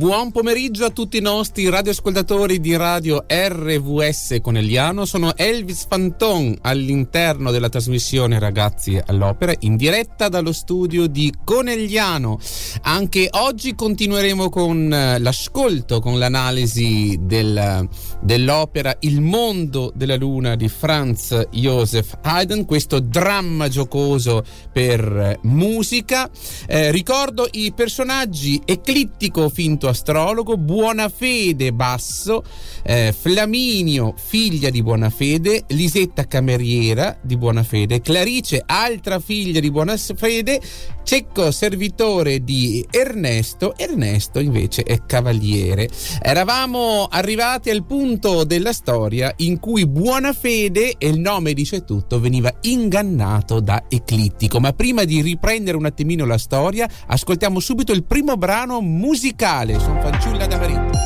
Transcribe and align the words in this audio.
buon 0.00 0.32
pomeriggio 0.32 0.86
a 0.86 0.90
tutti 0.90 1.18
i 1.18 1.20
nostri 1.20 1.68
radioascoltatori 1.68 2.58
di 2.58 2.74
radio 2.74 3.26
RVS 3.28 4.38
Conegliano. 4.40 5.04
Sono 5.04 5.36
Elvis 5.36 5.84
Fanton 5.86 6.56
all'interno 6.62 7.50
della 7.50 7.68
trasmissione 7.68 8.38
Ragazzi 8.38 8.98
all'Opera 9.04 9.52
in 9.58 9.76
diretta 9.76 10.30
dallo 10.30 10.54
studio 10.54 11.06
di 11.06 11.30
Conegliano. 11.44 12.40
Anche 12.80 13.28
oggi 13.32 13.74
continueremo 13.74 14.48
con 14.48 14.90
eh, 14.90 15.18
l'ascolto, 15.18 16.00
con 16.00 16.18
l'analisi 16.18 17.18
del, 17.20 17.86
dell'opera 18.20 18.94
Il 19.00 19.20
mondo 19.20 19.92
della 19.94 20.16
luna 20.16 20.56
di 20.56 20.68
Franz 20.68 21.48
Joseph 21.50 22.18
Haydn, 22.22 22.64
questo 22.64 23.00
dramma 23.00 23.68
giocoso 23.68 24.44
per 24.72 25.38
musica. 25.42 26.28
Eh, 26.66 26.90
ricordo 26.90 27.48
i 27.52 27.72
personaggi 27.72 28.60
eclittico 28.64 29.48
finto 29.48 29.68
finto 29.70 29.88
astrologo, 29.88 30.56
Buonafede 30.56 31.72
basso, 31.72 32.42
eh, 32.82 33.14
Flaminio 33.16 34.14
figlia 34.16 34.68
di 34.70 34.82
Buonafede, 34.82 35.64
Lisetta 35.68 36.26
cameriera 36.26 37.16
di 37.22 37.36
Buonafede, 37.36 38.00
Clarice 38.00 38.62
altra 38.64 39.20
figlia 39.20 39.60
di 39.60 39.70
Buonafede, 39.70 40.60
Cecco 41.02 41.50
servitore 41.50 42.44
di 42.44 42.86
Ernesto, 42.90 43.76
Ernesto 43.76 44.38
invece 44.38 44.82
è 44.82 45.04
cavaliere. 45.06 45.88
Eravamo 46.20 47.06
arrivati 47.10 47.70
al 47.70 47.84
punto 47.84 48.44
della 48.44 48.72
storia 48.72 49.32
in 49.38 49.58
cui 49.58 49.86
Buonafede, 49.86 50.94
e 50.98 51.08
il 51.08 51.18
nome 51.18 51.52
dice 51.52 51.84
tutto, 51.84 52.20
veniva 52.20 52.52
ingannato 52.62 53.60
da 53.60 53.84
Eclittico. 53.88 54.60
Ma 54.60 54.72
prima 54.72 55.04
di 55.04 55.20
riprendere 55.20 55.76
un 55.76 55.86
attimino 55.86 56.24
la 56.24 56.38
storia, 56.38 56.88
ascoltiamo 57.06 57.58
subito 57.58 57.92
il 57.92 58.04
primo 58.04 58.36
brano 58.36 58.80
musicale 58.80 59.78
sono 59.80 60.00
fanciulla 60.00 60.46
da 60.46 60.58
marito. 60.58 60.98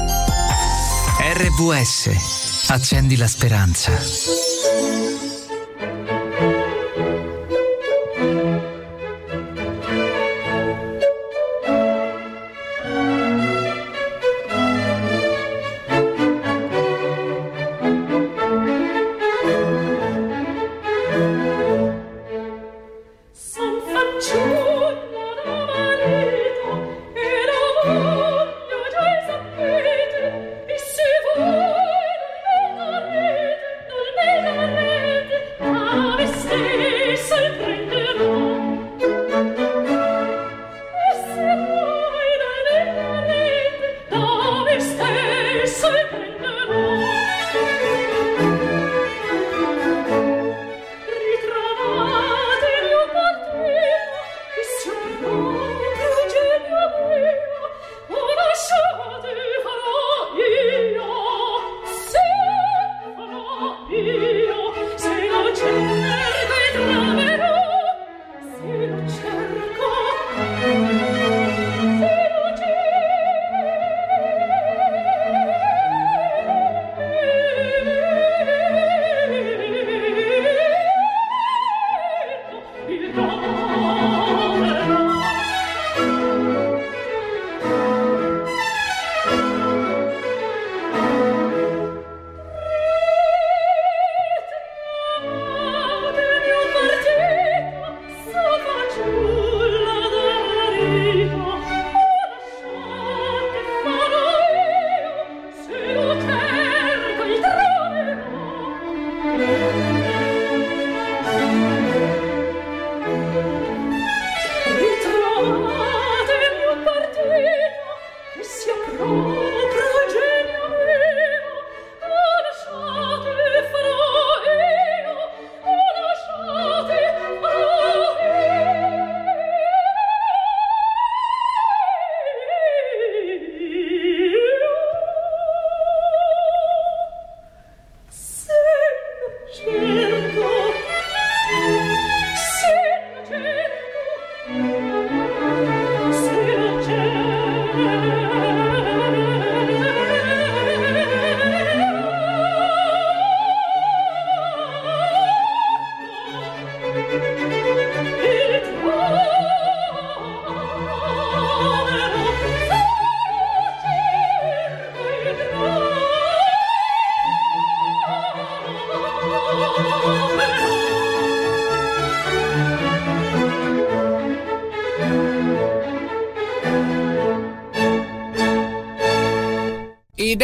RVS, 1.37 2.69
accendi 2.69 3.17
la 3.17 3.27
speranza. 3.27 5.04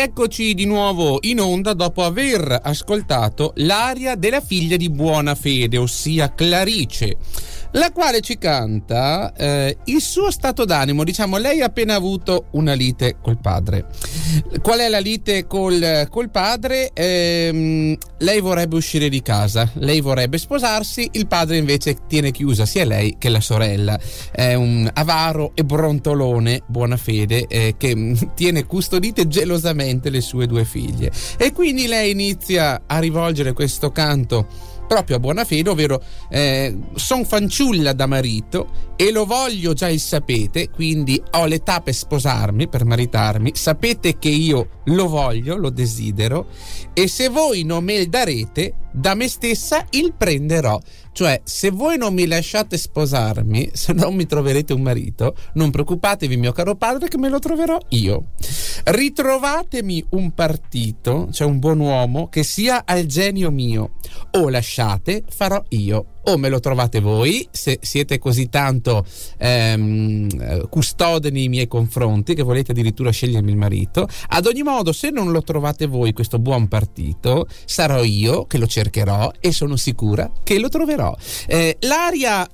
Eccoci 0.03 0.55
di 0.55 0.65
nuovo 0.65 1.19
in 1.23 1.41
onda 1.41 1.75
dopo 1.75 2.03
aver 2.03 2.59
ascoltato 2.63 3.53
l'aria 3.57 4.15
della 4.15 4.41
figlia 4.41 4.77
di 4.77 4.89
buona 4.89 5.35
fede, 5.35 5.77
ossia 5.77 6.33
Clarice 6.33 7.19
la 7.73 7.93
quale 7.93 8.21
ci 8.21 8.37
canta 8.37 9.33
eh, 9.37 9.77
il 9.85 10.01
suo 10.01 10.31
stato 10.31 10.65
d'animo. 10.65 11.05
Diciamo, 11.05 11.37
lei 11.37 11.61
ha 11.61 11.67
appena 11.67 11.95
avuto 11.95 12.47
una 12.53 12.73
lite 12.73 13.17
col 13.21 13.39
padre. 13.41 13.87
Qual 14.61 14.79
è 14.79 14.89
la 14.89 14.99
lite 14.99 15.47
col, 15.47 16.07
col 16.11 16.31
padre? 16.31 16.91
Eh, 16.93 17.99
lei 18.19 18.41
vorrebbe 18.41 18.77
uscire 18.77 19.09
di 19.09 19.23
casa, 19.23 19.71
lei 19.75 20.01
vorrebbe 20.01 20.39
sposarsi, 20.39 21.09
il 21.13 21.27
padre 21.27 21.57
invece 21.57 21.99
tiene 22.07 22.31
chiusa 22.31 22.67
sia 22.67 22.85
lei 22.85 23.17
che 23.19 23.29
la 23.29 23.41
sorella. 23.41 23.99
È 24.31 24.55
un 24.55 24.89
avaro 24.93 25.53
e 25.55 25.65
brontolone, 25.65 26.63
buona 26.67 26.97
fede, 26.97 27.47
eh, 27.49 27.75
che 27.77 28.17
tiene 28.35 28.67
custodite 28.67 29.27
gelosamente 29.27 30.11
le 30.11 30.21
sue 30.21 30.47
due 30.47 30.65
figlie. 30.65 31.11
E 31.39 31.53
quindi 31.53 31.87
lei 31.87 32.11
inizia 32.11 32.83
a 32.87 32.99
rivolgere 32.99 33.53
questo 33.53 33.91
canto 33.91 34.47
proprio 34.91 35.17
a 35.17 35.21
buona 35.21 35.45
fede, 35.45 35.71
ovvero 35.71 36.03
eh, 36.29 36.77
son 36.95 37.25
fanciulla 37.25 37.93
da 37.93 38.07
marito 38.07 38.90
e 39.01 39.11
lo 39.13 39.25
voglio 39.25 39.73
già 39.73 39.89
il 39.89 39.99
sapete, 39.99 40.69
quindi 40.69 41.23
ho 41.31 41.47
l'età 41.47 41.81
per 41.81 41.95
sposarmi, 41.95 42.69
per 42.69 42.85
maritarmi, 42.85 43.53
sapete 43.55 44.19
che 44.19 44.29
io 44.29 44.83
lo 44.85 45.09
voglio, 45.09 45.57
lo 45.57 45.71
desidero 45.71 46.49
e 46.93 47.09
se 47.09 47.31
voi 47.31 47.65
non 47.65 47.83
me 47.83 47.95
il 47.95 48.11
darete, 48.11 48.75
da 48.93 49.15
me 49.15 49.27
stessa 49.27 49.87
il 49.93 50.13
prenderò. 50.15 50.79
Cioè, 51.13 51.41
se 51.45 51.71
voi 51.71 51.97
non 51.97 52.13
mi 52.13 52.27
lasciate 52.27 52.77
sposarmi, 52.77 53.71
se 53.75 53.95
non 53.95 54.15
mi 54.15 54.27
troverete 54.27 54.75
un 54.75 54.83
marito, 54.83 55.35
non 55.55 55.71
preoccupatevi, 55.71 56.37
mio 56.37 56.53
caro 56.53 56.77
padre, 56.77 57.09
che 57.09 57.17
me 57.17 57.31
lo 57.31 57.39
troverò 57.39 57.79
io. 57.89 58.33
Ritrovatemi 58.85 60.09
un 60.11 60.33
partito, 60.33 61.29
cioè 61.33 61.47
un 61.47 61.59
buon 61.59 61.81
uomo, 61.81 62.29
che 62.29 62.43
sia 62.43 62.83
al 62.85 63.07
genio 63.07 63.51
mio, 63.51 63.93
o 64.33 64.51
lasciate, 64.51 65.25
farò 65.27 65.63
io 65.71 66.19
o 66.25 66.37
me 66.37 66.49
lo 66.49 66.61
trovate 66.61 67.01
voi 67.01 67.47
se 67.51 67.79
siete 67.81 68.19
così 68.19 68.49
tanto 68.49 69.05
ehm, 69.39 70.69
custode 70.69 71.31
nei 71.31 71.49
miei 71.49 71.67
confronti 71.67 72.35
che 72.35 72.43
volete 72.43 72.73
addirittura 72.73 73.11
scegliermi 73.11 73.51
il 73.51 73.57
marito 73.57 74.09
ad 74.29 74.47
ogni 74.47 74.63
modo 74.63 74.93
se 74.93 75.11
non 75.11 75.31
lo 75.31 75.43
trovate 75.43 75.87
voi 75.87 76.13
questo 76.13 76.39
buon 76.39 76.69
partito 76.69 77.47
sarò 77.65 78.03
io 78.03 78.47
che 78.47 78.59
lo 78.59 78.67
cercherò 78.67 79.31
e 79.41 79.53
sono 79.53 79.77
sicura 79.77 80.31
che 80.43 80.59
lo 80.59 80.69
troverò. 80.69 81.15
Eh, 81.47 81.77
l'aria 81.81 82.47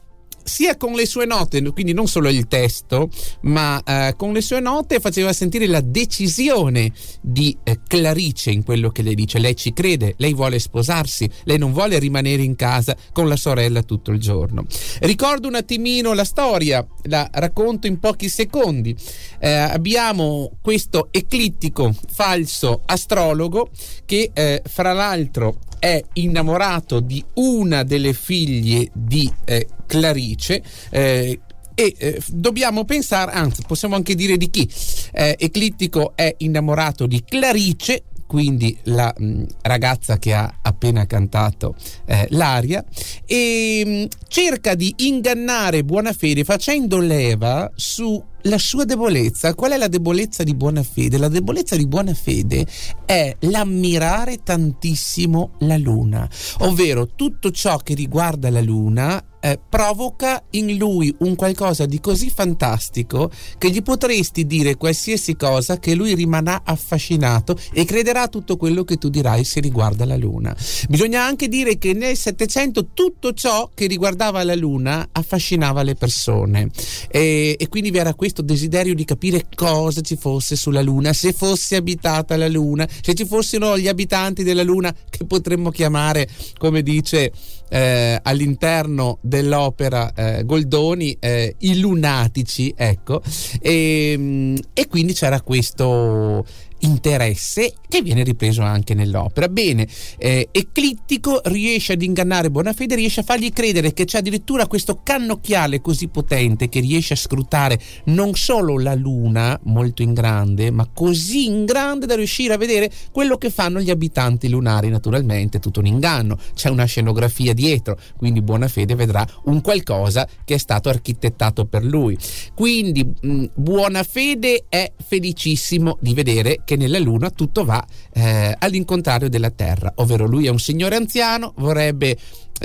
sia 0.47 0.77
con 0.77 0.93
le 0.95 1.07
sue 1.07 1.27
note, 1.27 1.61
quindi 1.73 1.93
non 1.93 2.07
solo 2.07 2.29
il 2.29 2.47
testo, 2.47 3.11
ma 3.43 3.83
eh, 3.83 4.15
con 4.17 4.33
le 4.33 4.41
sue 4.41 4.61
note 4.61 5.01
faceva 5.01 5.33
sentire 5.33 5.67
la 5.67 5.81
decisione 5.81 6.93
di 7.21 7.57
eh, 7.65 7.81
Clarice 7.87 8.53
in 8.53 8.63
quello 8.63 8.91
che 8.91 9.03
lei 9.03 9.17
dice. 9.17 9.41
Lei 9.41 9.57
ci 9.57 9.73
crede, 9.73 10.15
lei 10.19 10.33
vuole 10.35 10.59
sposarsi, 10.61 11.29
lei 11.45 11.59
non 11.59 11.73
vuole 11.73 11.99
rimanere 11.99 12.43
in 12.43 12.55
casa 12.55 12.97
con 13.13 13.29
la 13.29 13.37
sorella 13.37 13.83
tutto 13.83 14.13
il 14.13 14.21
giorno. 14.21 14.65
Ricordo 15.01 15.49
un 15.49 15.57
attimino 15.57 16.15
la 16.15 16.25
storia, 16.25 16.87
la 17.03 17.29
racconto 17.33 17.89
in 17.89 17.99
pochi 17.99 18.29
secondi. 18.29 18.97
Eh, 19.41 19.51
abbiamo 19.51 20.53
questo 20.63 21.09
eclittico 21.11 21.93
falso 22.13 22.83
astrologo 22.87 23.71
che 24.05 24.31
eh, 24.33 24.63
fra 24.65 24.93
l'altro 24.93 25.59
è 25.87 26.03
innamorato 26.15 26.99
di 26.99 27.25
una 27.35 27.85
delle 27.85 28.13
figlie 28.13 28.91
di 28.93 29.33
eh, 29.45 29.69
Clarice. 29.87 30.61
Eh, 30.91 31.41
e 31.79 31.95
eh, 31.99 32.21
dobbiamo 32.29 32.85
pensare, 32.85 33.31
anzi 33.31 33.63
possiamo 33.65 33.95
anche 33.95 34.17
dire 34.17 34.37
di 34.37 34.51
chi. 34.51 34.69
Eh, 35.13 35.37
Eclittico 35.39 36.13
è 36.17 36.35
innamorato 36.39 37.07
di 37.07 37.23
Clarice, 37.25 38.03
quindi 38.27 38.77
la 38.85 39.15
mh, 39.17 39.25
mm, 39.25 39.45
ragazza 39.63 40.19
che 40.19 40.35
ha 40.35 40.59
appena 40.61 41.07
cantato 41.07 41.77
eh, 42.07 42.27
l'aria, 42.31 42.85
e 43.25 43.83
mh, 43.87 43.91
mm, 43.91 44.05
cerca 44.27 44.75
di 44.75 44.93
ingannare 44.99 45.85
Buonafede 45.85 46.43
facendo 46.43 46.99
leva 46.99 47.71
su 47.77 48.21
la 48.47 48.59
sua 48.59 48.85
debolezza. 48.85 49.55
Qual 49.55 49.73
è 49.73 49.77
la 49.77 49.89
debolezza 49.89 50.43
di 50.43 50.55
buona 50.55 50.83
fede? 50.83 51.19
La 51.19 51.29
debolezza 51.29 51.77
di 51.77 51.87
buona 51.87 52.15
fede 52.15 52.67
è 53.05 53.35
l'ammirare 53.41 54.43
tantissimo 54.43 55.53
la 55.61 55.77
luna, 55.77 56.29
ovvero 56.59 57.09
tutto 57.15 57.51
ciò 57.51 57.79
che 57.79 57.95
riguarda 57.95 58.51
la 58.51 58.61
luna 58.61 59.23
eh, 59.41 59.59
provoca 59.69 60.43
in 60.51 60.77
lui 60.77 61.15
un 61.21 61.35
qualcosa 61.35 61.87
di 61.87 62.01
così 62.01 62.31
fantastico 62.31 63.31
che 63.59 63.71
gli 63.71 63.83
potresti 63.83 64.47
dire 64.47 64.77
qualsiasi 64.77 65.37
cosa 65.37 65.79
che 65.79 65.95
lui 65.95 66.15
rimarrà 66.15 66.63
affascinato 66.65 67.57
e 67.73 67.85
crederà 67.85 68.23
a 68.23 68.29
tutto 68.29 68.57
quello 68.57 68.85
che 68.85 68.97
tu 68.97 69.09
dirai 69.09 69.45
se 69.45 69.61
riguarda 69.61 70.05
la 70.05 70.17
luna. 70.17 70.57
Bisogna 70.89 71.25
anche 71.25 71.49
dire 71.49 71.79
che 71.79 71.93
nel 71.93 72.17
Settecento 72.17 72.89
tutto 72.93 73.33
ciò 73.33 73.71
che 73.75 73.87
riguardava 73.87 74.43
la 74.43 74.55
luna 74.55 75.09
affascinava 75.13 75.83
le 75.83 75.95
persone 75.95 76.71
e, 77.09 77.57
e 77.59 77.69
quindi 77.69 77.91
vi 77.91 77.99
era 77.99 78.15
questo 78.15 78.43
desiderio 78.43 78.95
di 78.95 79.05
capire 79.05 79.47
cosa 79.55 80.01
ci 80.01 80.17
fosse 80.17 80.57
sulla 80.57 80.83
luna, 80.83 81.13
se 81.13 81.33
fosse 81.33 81.77
abitata 81.77 82.37
la 82.37 82.49
luna, 82.49 82.89
se 83.03 83.15
ci 83.15 83.27
fossero 83.27 83.79
gli 83.79 83.89
abitanti 83.89 84.43
della 84.43 84.63
luna 84.63 84.95
che 85.09 85.25
potremmo 85.25 85.71
chiamare, 85.71 86.29
come 86.59 86.83
dice 86.83 87.33
eh, 87.69 88.19
all'interno 88.23 89.19
dell'opera 89.21 90.13
eh, 90.15 90.45
Goldoni 90.45 91.17
eh, 91.19 91.55
i 91.59 91.79
lunatici, 91.79 92.73
ecco, 92.77 93.23
e, 93.61 94.13
ehm, 94.13 94.57
e 94.73 94.87
quindi 94.89 95.13
c'era 95.13 95.41
questo 95.41 96.45
interesse 96.81 97.75
che 97.89 98.03
viene 98.03 98.23
ripreso 98.23 98.63
anche 98.63 98.95
nell'opera. 98.95 99.49
Bene, 99.49 99.87
eh, 100.19 100.49
Eclittico 100.51 101.41
riesce 101.45 101.95
ad 101.95 102.03
ingannare 102.03 102.51
Bonafede, 102.51 102.95
riesce 102.95 103.21
a 103.21 103.25
fargli 103.25 103.53
credere 103.53 103.93
che 103.93 104.05
c'è 104.05 104.19
addirittura 104.19 104.67
questo 104.67 105.01
cannocchiale 105.03 105.81
così 105.81 106.09
potente 106.09 106.69
che 106.69 106.81
riesce 106.81 107.15
a 107.15 107.17
scrutare 107.17 107.81
non 108.05 108.35
solo 108.35 108.79
la 108.79 108.95
luna 108.95 109.59
molto 109.65 110.03
in 110.03 110.13
grande, 110.13 110.71
ma 110.71 110.89
così 110.93 111.47
in 111.47 111.65
grande 111.65 112.07
da 112.07 112.17
riuscire 112.17 112.55
a 112.55 112.59
vedere 112.59 112.91
quello 113.13 113.37
che 113.37 113.51
fanno 113.51 113.81
gli 113.81 113.91
abitanti 113.91 114.49
lunari. 114.49 114.89
Naturalmente 114.89 115.59
tutto 115.59 115.81
un 115.81 115.87
inganno, 115.87 116.39
c'è 116.55 116.69
una 116.69 116.85
scenografia 116.85 117.55
dietro, 117.55 117.99
quindi 118.17 118.43
Buonafede 118.43 118.95
vedrà 118.95 119.27
un 119.45 119.61
qualcosa 119.61 120.29
che 120.45 120.55
è 120.55 120.59
stato 120.59 120.89
architettato 120.89 121.65
per 121.65 121.85
lui. 121.85 122.17
Quindi 122.55 123.05
mh, 123.21 123.45
Buonafede 123.55 124.65
è 124.69 124.93
felicissimo 125.05 125.99
di 126.01 126.15
vedere 126.15 126.61
che 126.67 126.77
nella 126.77 126.99
Luna 126.99 127.31
tutto 127.31 127.65
va 127.65 127.83
eh, 128.13 128.55
all'incontrario 128.59 129.31
della 129.31 129.51
Terra, 129.51 129.93
ovvero 129.97 130.27
lui 130.27 130.47
è 130.47 130.51
un 130.51 130.59
signore 130.59 130.97
anziano, 130.97 131.55
vorrebbe 131.59 132.19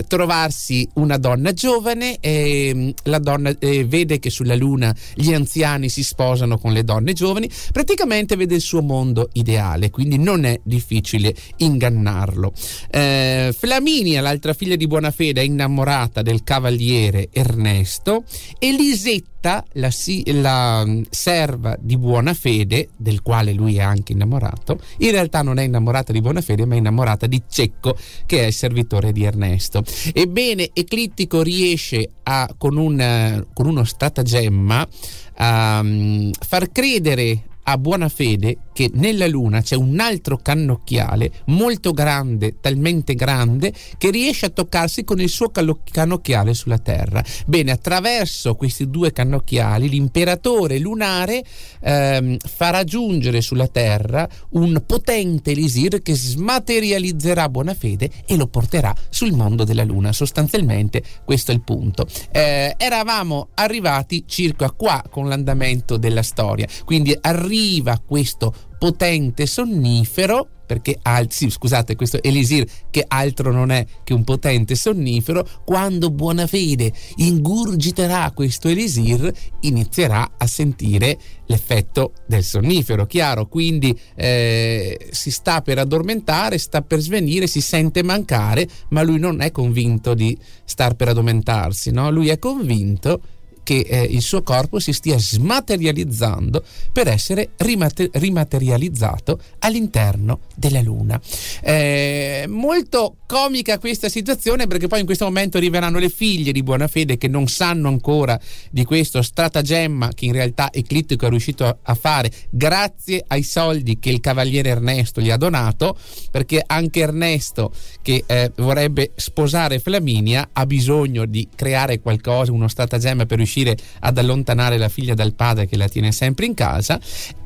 trovarsi 0.08 0.88
una 0.96 1.18
donna 1.18 1.54
giovane 1.54 2.18
e 2.20 2.72
mm, 2.74 2.90
la 3.04 3.20
donna 3.20 3.54
eh, 3.60 3.86
vede 3.86 4.20
che 4.20 4.30
sulla 4.30 4.56
luna 4.56 4.96
gli 5.14 5.34
anziani 5.34 5.90
si 5.90 6.04
sposano 6.04 6.58
con 6.58 6.72
le 6.72 6.84
donne 6.84 7.14
giovani 7.14 7.50
praticamente 7.72 8.36
vede 8.36 8.56
il 8.56 8.62
suo 8.62 8.82
mondo 8.82 9.30
ideale 9.34 9.90
quindi 9.90 10.18
non 10.18 10.46
è 10.46 10.60
difficile 10.64 11.36
ingannarlo. 11.58 12.54
Eh, 12.90 13.54
Flaminia 13.58 14.22
l'altra 14.22 14.54
figlia 14.54 14.76
di 14.76 14.88
Buonafede 14.88 15.42
è 15.42 15.44
innamorata 15.44 16.22
del 16.22 16.44
cavaliere 16.44 17.30
Ernesto 17.32 18.24
e 18.60 18.72
Lisetta 18.72 19.64
la, 19.74 19.90
la 20.26 20.86
mm, 20.86 21.02
serva 21.10 21.76
di 21.80 21.98
Buonafede 21.98 22.90
del 22.96 23.22
quale 23.22 23.54
lui 23.54 23.78
è 23.78 23.82
anche 23.82 24.14
innamorato 24.14 24.80
in 24.98 25.12
realtà 25.12 25.42
non 25.42 25.58
è 25.58 25.64
innamorata 25.64 26.12
di 26.12 26.22
Buonafede 26.22 26.66
ma 26.66 26.76
è 26.76 26.78
innamorata 26.78 27.28
di 27.28 27.42
Cecco 27.50 27.98
che 28.26 28.44
è 28.44 28.46
il 28.48 28.54
servitore 28.54 29.12
di 29.12 29.24
Ernesto 29.24 29.81
Ebbene, 30.14 30.72
Eclittico 30.74 31.42
riesce 31.42 32.10
a, 32.24 32.54
con, 32.58 32.78
un, 32.78 33.46
con 33.54 33.68
uno 33.68 33.84
stratagemma 33.84 34.88
a 35.36 35.80
um, 35.82 36.32
far 36.32 36.72
credere 36.72 37.46
a 37.64 37.78
buona 37.78 38.10
fede 38.10 38.58
che 38.74 38.90
nella 38.94 39.28
Luna 39.28 39.62
c'è 39.62 39.76
un 39.76 40.00
altro 40.00 40.38
cannocchiale 40.38 41.32
molto 41.46 41.92
grande, 41.92 42.60
talmente 42.60 43.14
grande, 43.14 43.74
che 43.98 44.10
riesce 44.10 44.48
a 44.48 44.50
toccarsi 44.50 45.04
con 45.04 45.20
il 45.20 45.30
suo 45.30 45.52
cannocchiale 45.52 46.54
sulla 46.54 46.80
Terra. 46.80 47.24
Bene, 47.46 47.72
attraverso 47.72 48.56
questi 48.56 48.90
due 48.90 49.12
cannocchiali 49.12 49.90
l'imperatore 49.90 50.80
lunare 50.80 51.44
ehm, 51.82 52.38
fa 52.38 52.70
raggiungere 52.70 53.42
sulla 53.42 53.68
Terra 53.68 54.28
un 54.52 54.84
potente 54.86 55.52
elisir 55.52 56.02
che 56.02 56.16
smaterializzerà 56.16 57.50
buona 57.50 57.74
fede 57.74 58.10
e 58.26 58.36
lo 58.36 58.48
porterà 58.48 58.96
sul 59.10 59.34
mondo 59.34 59.64
della 59.64 59.84
Luna. 59.84 60.12
Sostanzialmente 60.14 61.04
questo 61.24 61.52
è 61.52 61.54
il 61.54 61.62
punto. 61.62 62.08
Eh, 62.32 62.74
eravamo 62.78 63.50
arrivati 63.56 64.24
circa 64.26 64.72
qua 64.72 65.04
con 65.10 65.28
l'andamento 65.28 65.98
della 65.98 66.24
storia, 66.24 66.68
quindi 66.86 67.16
arriva 67.52 68.02
questo 68.04 68.54
potente 68.80 69.46
sonnifero 69.46 70.48
perché 70.72 71.02
sì, 71.28 71.50
scusate, 71.50 71.98
questo 71.98 72.24
Elisir 72.24 72.66
che 72.90 73.04
altro 73.06 73.52
non 73.52 73.72
è 73.72 73.86
che 74.06 74.14
un 74.14 74.24
potente 74.24 74.74
sonnifero, 74.76 75.46
quando 75.66 76.12
buona 76.12 76.48
fede 76.48 76.94
ingurgiterà 77.18 78.32
questo 78.34 78.70
Elisir, 78.70 79.30
inizierà 79.62 80.36
a 80.38 80.48
sentire 80.48 81.20
l'effetto 81.48 82.14
del 82.26 82.46
sonnifero, 82.46 83.06
chiaro? 83.06 83.48
Quindi 83.48 83.94
eh, 84.16 85.10
si 85.12 85.30
sta 85.30 85.62
per 85.62 85.78
addormentare, 85.78 86.58
sta 86.58 86.82
per 86.82 87.02
svenire, 87.02 87.48
si 87.48 87.60
sente 87.60 88.02
mancare, 88.02 88.66
ma 88.92 89.02
lui 89.02 89.20
non 89.20 89.42
è 89.42 89.52
convinto 89.52 90.14
di 90.14 90.38
star 90.64 90.96
per 90.96 91.10
addormentarsi, 91.10 91.92
no? 91.92 92.10
Lui 92.12 92.30
è 92.30 92.40
convinto 92.40 93.22
che 93.64 93.86
eh, 93.88 94.02
il 94.04 94.22
suo 94.22 94.42
corpo 94.44 94.80
si 94.80 94.94
stia 94.94 95.18
smaterializzando 95.18 96.64
per 96.92 97.08
essere 97.08 97.52
rimater- 97.58 98.10
rimaterializzato 98.18 99.40
all'interno 99.60 100.40
della 100.56 100.82
Luna. 100.82 101.20
Eh, 101.62 102.46
molto 102.48 103.18
comica 103.26 103.80
questa 103.80 104.10
situazione 104.10 104.68
perché 104.68 104.88
poi 104.88 105.00
in 105.00 105.06
questo 105.06 105.26
momento 105.26 105.58
arriveranno 105.58 106.00
le 106.00 106.10
figlie 106.10 106.52
di 106.52 106.64
buona 106.64 106.88
fede 106.88 107.18
che 107.18 107.28
non 107.28 107.48
sanno 107.48 107.88
ancora 107.88 108.40
di 108.70 108.84
questo 108.84 109.22
stratagemma 109.22 110.10
che 110.14 110.26
in 110.26 110.34
realtà 110.34 110.70
Eclittico 110.72 111.26
è 111.26 111.30
riuscito 111.30 111.66
a, 111.66 111.78
a 111.82 111.94
fare 111.94 112.32
grazie 112.50 113.24
ai 113.28 113.44
soldi 113.44 114.00
che 114.00 114.10
il 114.10 114.20
cavaliere 114.20 114.70
Ernesto 114.70 115.22
gli 115.22 115.30
ha 115.30 115.38
donato 115.38 115.98
perché 116.30 116.62
anche 116.66 117.00
Ernesto 117.02 117.72
che 118.02 118.24
eh, 118.26 118.52
vorrebbe 118.58 119.12
sposare 119.16 119.80
Flaminia 119.80 120.50
ha 120.52 120.66
bisogno 120.66 121.26
di 121.26 121.48
creare 121.56 122.00
qualcosa, 122.02 122.52
uno 122.52 122.68
stratagemma 122.68 123.26
per 123.26 123.38
riuscire 123.38 123.51
ad 124.00 124.18
allontanare 124.18 124.78
la 124.78 124.90
figlia 124.90 125.14
dal 125.14 125.34
padre 125.34 125.68
che 125.68 125.78
la 125.78 125.88
tiene 125.88 126.12
sempre 126.12 126.46
in 126.46 126.54
casa 126.54 127.00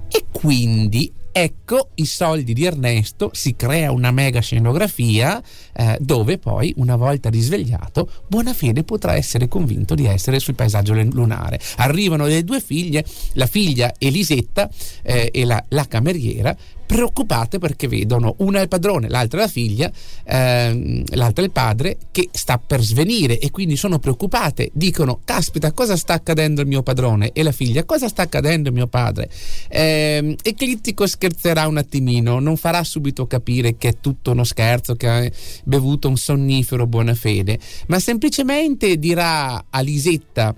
e 0.07 0.25
quindi 0.31 1.12
Ecco 1.38 1.89
i 1.95 2.05
soldi 2.05 2.53
di 2.53 2.63
Ernesto, 2.63 3.29
si 3.33 3.57
crea 3.57 3.91
una 3.91 4.12
mega 4.12 4.39
scenografia 4.39 5.43
eh, 5.74 5.97
dove 6.00 6.38
poi, 6.38 6.74
una 6.77 6.95
volta 6.95 7.29
risvegliato, 7.29 8.09
Buonafede 8.29 8.85
potrà 8.85 9.15
essere 9.15 9.50
convinto 9.50 9.95
di 9.95 10.05
essere 10.05 10.39
sul 10.39 10.55
paesaggio 10.55 10.93
lunare. 10.93 11.59
Arrivano 11.75 12.25
le 12.25 12.45
due 12.45 12.62
figlie, 12.62 13.03
la 13.33 13.47
figlia 13.47 13.93
Elisetta 13.97 14.69
eh, 15.03 15.29
e 15.33 15.43
la, 15.43 15.62
la 15.67 15.85
cameriera, 15.89 16.55
preoccupate 16.86 17.58
perché 17.58 17.88
vedono 17.88 18.36
una 18.39 18.62
il 18.62 18.68
padrone, 18.68 19.10
l'altra 19.10 19.42
la 19.42 19.48
figlia, 19.48 19.92
ehm, 20.24 21.04
l'altra 21.15 21.44
il 21.44 21.51
padre 21.51 21.98
che 22.12 22.30
sta 22.32 22.58
per 22.58 22.82
svenire 22.82 23.39
e 23.39 23.51
quindi 23.51 23.75
sono 23.75 24.00
preoccupate, 24.00 24.70
dicono 24.74 25.20
caspita 25.24 25.72
cosa 25.72 25.96
sta 25.98 26.13
accadendo 26.13 26.62
al 26.62 26.68
mio 26.68 26.84
padrone 26.84 27.32
e 27.34 27.44
la 27.44 27.51
figlia 27.51 27.84
cosa 27.84 28.08
sta 28.08 28.24
accadendo 28.24 28.70
al 28.70 28.75
mio 28.75 28.88
padre. 28.88 29.30
Ehm, 29.70 30.36
Eclittico 30.42 31.08
scherzerà 31.08 31.68
un 31.68 31.77
attimino, 31.77 32.39
non 32.39 32.58
farà 32.58 32.84
subito 32.84 33.25
capire 33.27 33.77
che 33.77 33.89
è 33.89 33.98
tutto 34.00 34.32
uno 34.32 34.44
scherzo, 34.44 34.96
che 34.96 35.08
ha 35.08 35.30
bevuto 35.63 36.08
un 36.08 36.18
sonnifero 36.18 36.88
buona 36.88 37.15
fede, 37.15 37.60
ma 37.88 38.00
semplicemente 38.00 38.98
dirà 38.98 39.65
a 39.70 39.80
Lisetta 39.82 40.54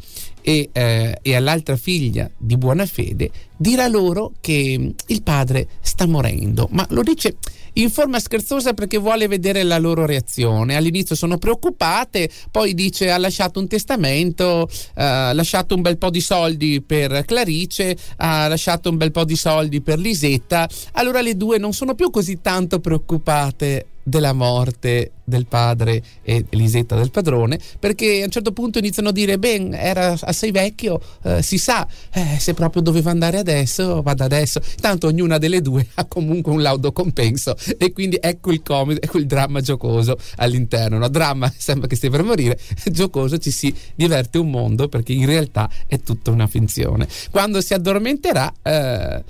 e, 0.47 0.69
eh, 0.71 1.19
e 1.21 1.35
all'altra 1.35 1.75
figlia 1.75 2.31
di 2.37 2.55
buona 2.55 2.85
fede, 2.85 3.29
dirà 3.57 3.89
loro 3.89 4.31
che 4.39 4.93
il 5.05 5.21
padre 5.21 5.67
sta 5.81 6.07
morendo, 6.07 6.69
ma 6.71 6.87
lo 6.91 7.03
dice 7.03 7.35
in 7.77 7.89
forma 7.89 8.19
scherzosa 8.19 8.73
perché 8.73 8.97
vuole 8.97 9.27
vedere 9.27 9.63
la 9.63 9.77
loro 9.77 10.05
reazione. 10.05 10.75
All'inizio 10.75 11.15
sono 11.15 11.37
preoccupate, 11.37 12.29
poi 12.51 12.73
dice 12.73 13.11
ha 13.11 13.17
lasciato 13.17 13.59
un 13.59 13.67
testamento, 13.67 14.69
ha 14.95 15.33
lasciato 15.33 15.75
un 15.75 15.81
bel 15.81 15.97
po' 15.97 16.09
di 16.09 16.21
soldi 16.21 16.81
per 16.81 17.23
Clarice, 17.25 17.97
ha 18.17 18.47
lasciato 18.47 18.89
un 18.89 18.97
bel 18.97 19.11
po' 19.11 19.25
di 19.25 19.35
soldi 19.35 19.81
per 19.81 19.99
Lisetta. 19.99 20.67
Allora 20.93 21.21
le 21.21 21.35
due 21.35 21.57
non 21.57 21.73
sono 21.73 21.95
più 21.95 22.09
così 22.09 22.41
tanto 22.41 22.79
preoccupate 22.79 23.87
della 24.07 24.31
morte 24.31 25.11
del 25.25 25.45
padre 25.45 26.01
e 26.21 26.45
Lisetta 26.51 26.95
del 26.95 27.11
padrone, 27.11 27.59
perché 27.77 28.21
a 28.21 28.25
un 28.25 28.31
certo 28.31 28.53
punto 28.53 28.79
iniziano 28.79 29.09
a 29.09 29.11
dire, 29.11 29.37
ben, 29.37 29.73
era 29.73 30.15
assai 30.21 30.51
vecchio, 30.51 31.01
eh, 31.23 31.43
si 31.43 31.57
sa, 31.57 31.85
eh, 32.13 32.37
se 32.39 32.53
proprio 32.53 32.81
doveva 32.81 33.11
andare 33.11 33.37
adesso, 33.37 34.01
vada 34.01 34.23
adesso. 34.23 34.61
Tanto 34.79 35.07
ognuna 35.07 35.37
delle 35.37 35.61
due 35.61 35.85
ha 35.95 36.05
comunque 36.05 36.53
un 36.53 36.61
laudo 36.61 36.93
compenso 36.93 37.57
e 37.77 37.91
quindi 37.91 38.17
ecco 38.19 38.51
il 38.51 38.61
comico, 38.61 39.01
ecco 39.01 39.17
il 39.17 39.25
dramma 39.25 39.61
giocoso 39.61 40.17
all'interno. 40.37 40.97
No? 40.97 41.07
Dramma 41.09 41.51
sembra 41.55 41.87
che 41.87 41.95
stia 41.95 42.09
per 42.09 42.23
morire, 42.23 42.59
giocoso 42.91 43.37
ci 43.37 43.51
si 43.51 43.73
diverte 43.95 44.37
un 44.37 44.49
mondo 44.49 44.87
perché 44.87 45.13
in 45.13 45.25
realtà 45.25 45.69
è 45.87 45.99
tutta 45.99 46.31
una 46.31 46.47
finzione. 46.47 47.07
Quando 47.31 47.61
si 47.61 47.73
addormenterà... 47.73 48.53
Eh, 48.61 49.23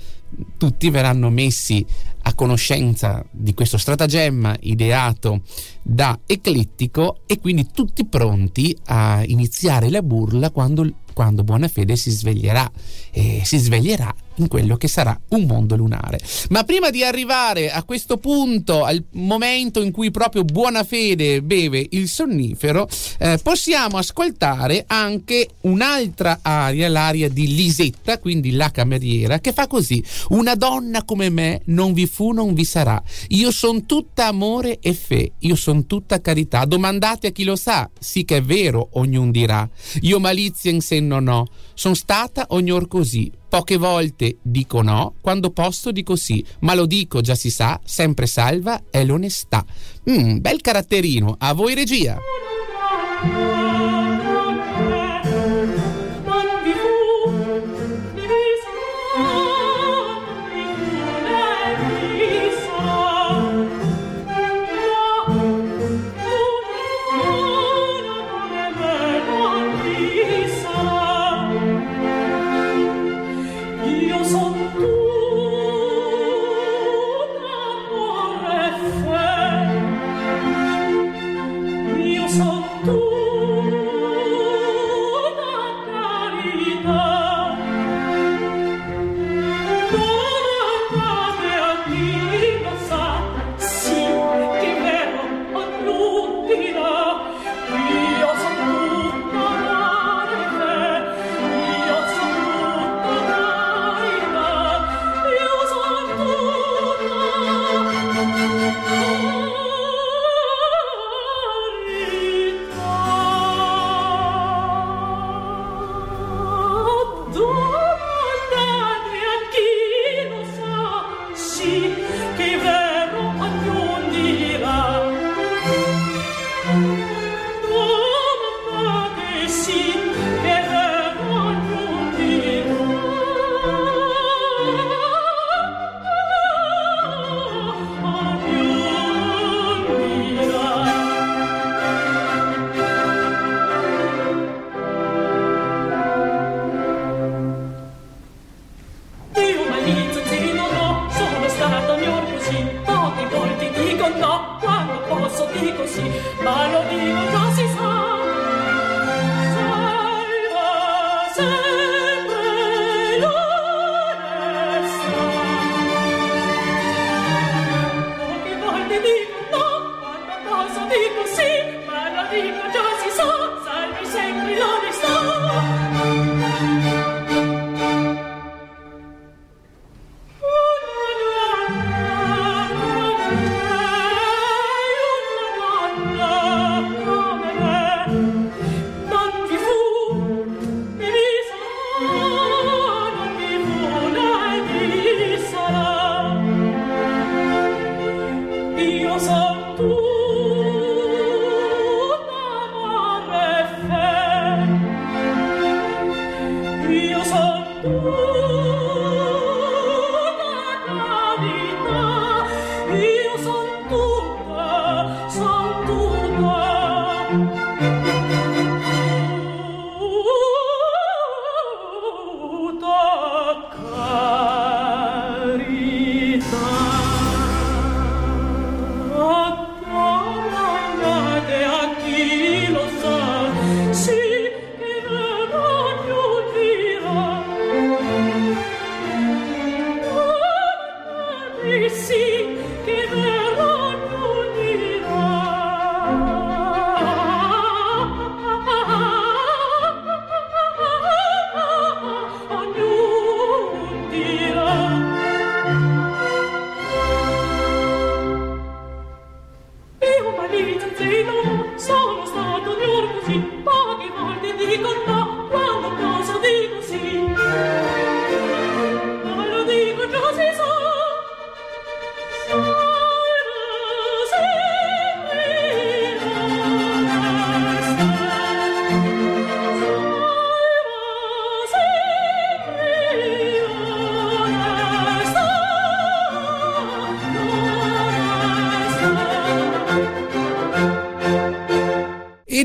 tutti 0.58 0.90
verranno 0.90 1.30
messi 1.30 1.84
a 2.22 2.34
conoscenza 2.34 3.24
di 3.30 3.54
questo 3.54 3.78
stratagemma 3.78 4.56
ideato 4.60 5.40
da 5.80 6.18
Eclittico 6.26 7.20
e 7.26 7.40
quindi 7.40 7.68
tutti 7.72 8.04
pronti 8.04 8.76
a 8.86 9.22
iniziare 9.24 9.88
la 9.88 10.02
burla 10.02 10.50
quando, 10.50 10.86
quando 11.14 11.44
Buonafede 11.44 11.96
si 11.96 12.10
sveglierà 12.10 12.70
e 13.10 13.40
si 13.44 13.56
sveglierà 13.56 14.14
in 14.38 14.48
quello 14.48 14.76
che 14.76 14.88
sarà 14.88 15.18
un 15.30 15.44
mondo 15.44 15.76
lunare. 15.76 16.20
Ma 16.50 16.64
prima 16.64 16.90
di 16.90 17.04
arrivare 17.04 17.70
a 17.70 17.82
questo 17.82 18.16
punto, 18.18 18.84
al 18.84 19.02
momento 19.12 19.82
in 19.82 19.90
cui 19.90 20.10
proprio 20.10 20.44
buona 20.44 20.84
fede 20.84 21.42
beve 21.42 21.86
il 21.90 22.08
sonnifero, 22.08 22.88
eh, 23.18 23.38
possiamo 23.42 23.98
ascoltare 23.98 24.84
anche 24.86 25.48
un'altra 25.62 26.40
aria, 26.42 26.88
l'aria 26.88 27.28
di 27.28 27.54
Lisetta, 27.54 28.18
quindi 28.18 28.52
la 28.52 28.70
cameriera, 28.70 29.38
che 29.38 29.52
fa 29.52 29.66
così: 29.66 30.02
Una 30.28 30.54
donna 30.54 31.04
come 31.04 31.30
me 31.30 31.62
non 31.66 31.92
vi 31.92 32.06
fu, 32.06 32.32
non 32.32 32.54
vi 32.54 32.64
sarà. 32.64 33.02
Io 33.28 33.50
sono 33.50 33.84
tutta 33.84 34.26
amore 34.26 34.78
e 34.80 34.94
fe, 34.94 35.32
io 35.38 35.56
sono 35.56 35.84
tutta 35.86 36.20
carità. 36.20 36.64
Domandate 36.64 37.28
a 37.28 37.30
chi 37.30 37.44
lo 37.44 37.56
sa, 37.56 37.88
sì 37.98 38.24
che 38.24 38.38
è 38.38 38.42
vero, 38.42 38.90
ognuno 38.92 39.30
dirà. 39.30 39.68
Io 40.02 40.20
malizia 40.20 40.70
in 40.70 40.80
sé 40.80 41.00
non 41.00 41.28
ho, 41.28 41.46
sono 41.78 41.94
stata 41.94 42.46
ognor 42.48 42.88
così 42.88 43.30
Poche 43.48 43.78
volte 43.78 44.36
dico 44.42 44.82
no, 44.82 45.14
quando 45.22 45.50
posso 45.50 45.90
dico 45.90 46.16
sì, 46.16 46.44
ma 46.60 46.74
lo 46.74 46.84
dico 46.84 47.22
già 47.22 47.34
si 47.34 47.50
sa, 47.50 47.80
sempre 47.82 48.26
salva 48.26 48.82
è 48.90 49.02
l'onestà. 49.04 49.64
Mm, 50.10 50.36
bel 50.38 50.60
caratterino, 50.60 51.36
a 51.38 51.54
voi 51.54 51.74
regia. 51.74 52.18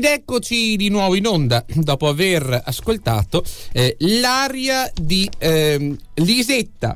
Eccoci 0.06 0.76
di 0.76 0.90
nuovo 0.90 1.14
in 1.14 1.26
onda 1.26 1.64
dopo 1.66 2.08
aver 2.08 2.60
ascoltato 2.66 3.42
eh, 3.72 3.96
l'aria 4.00 4.92
di 4.94 5.26
eh, 5.38 5.96
Lisetta. 6.16 6.94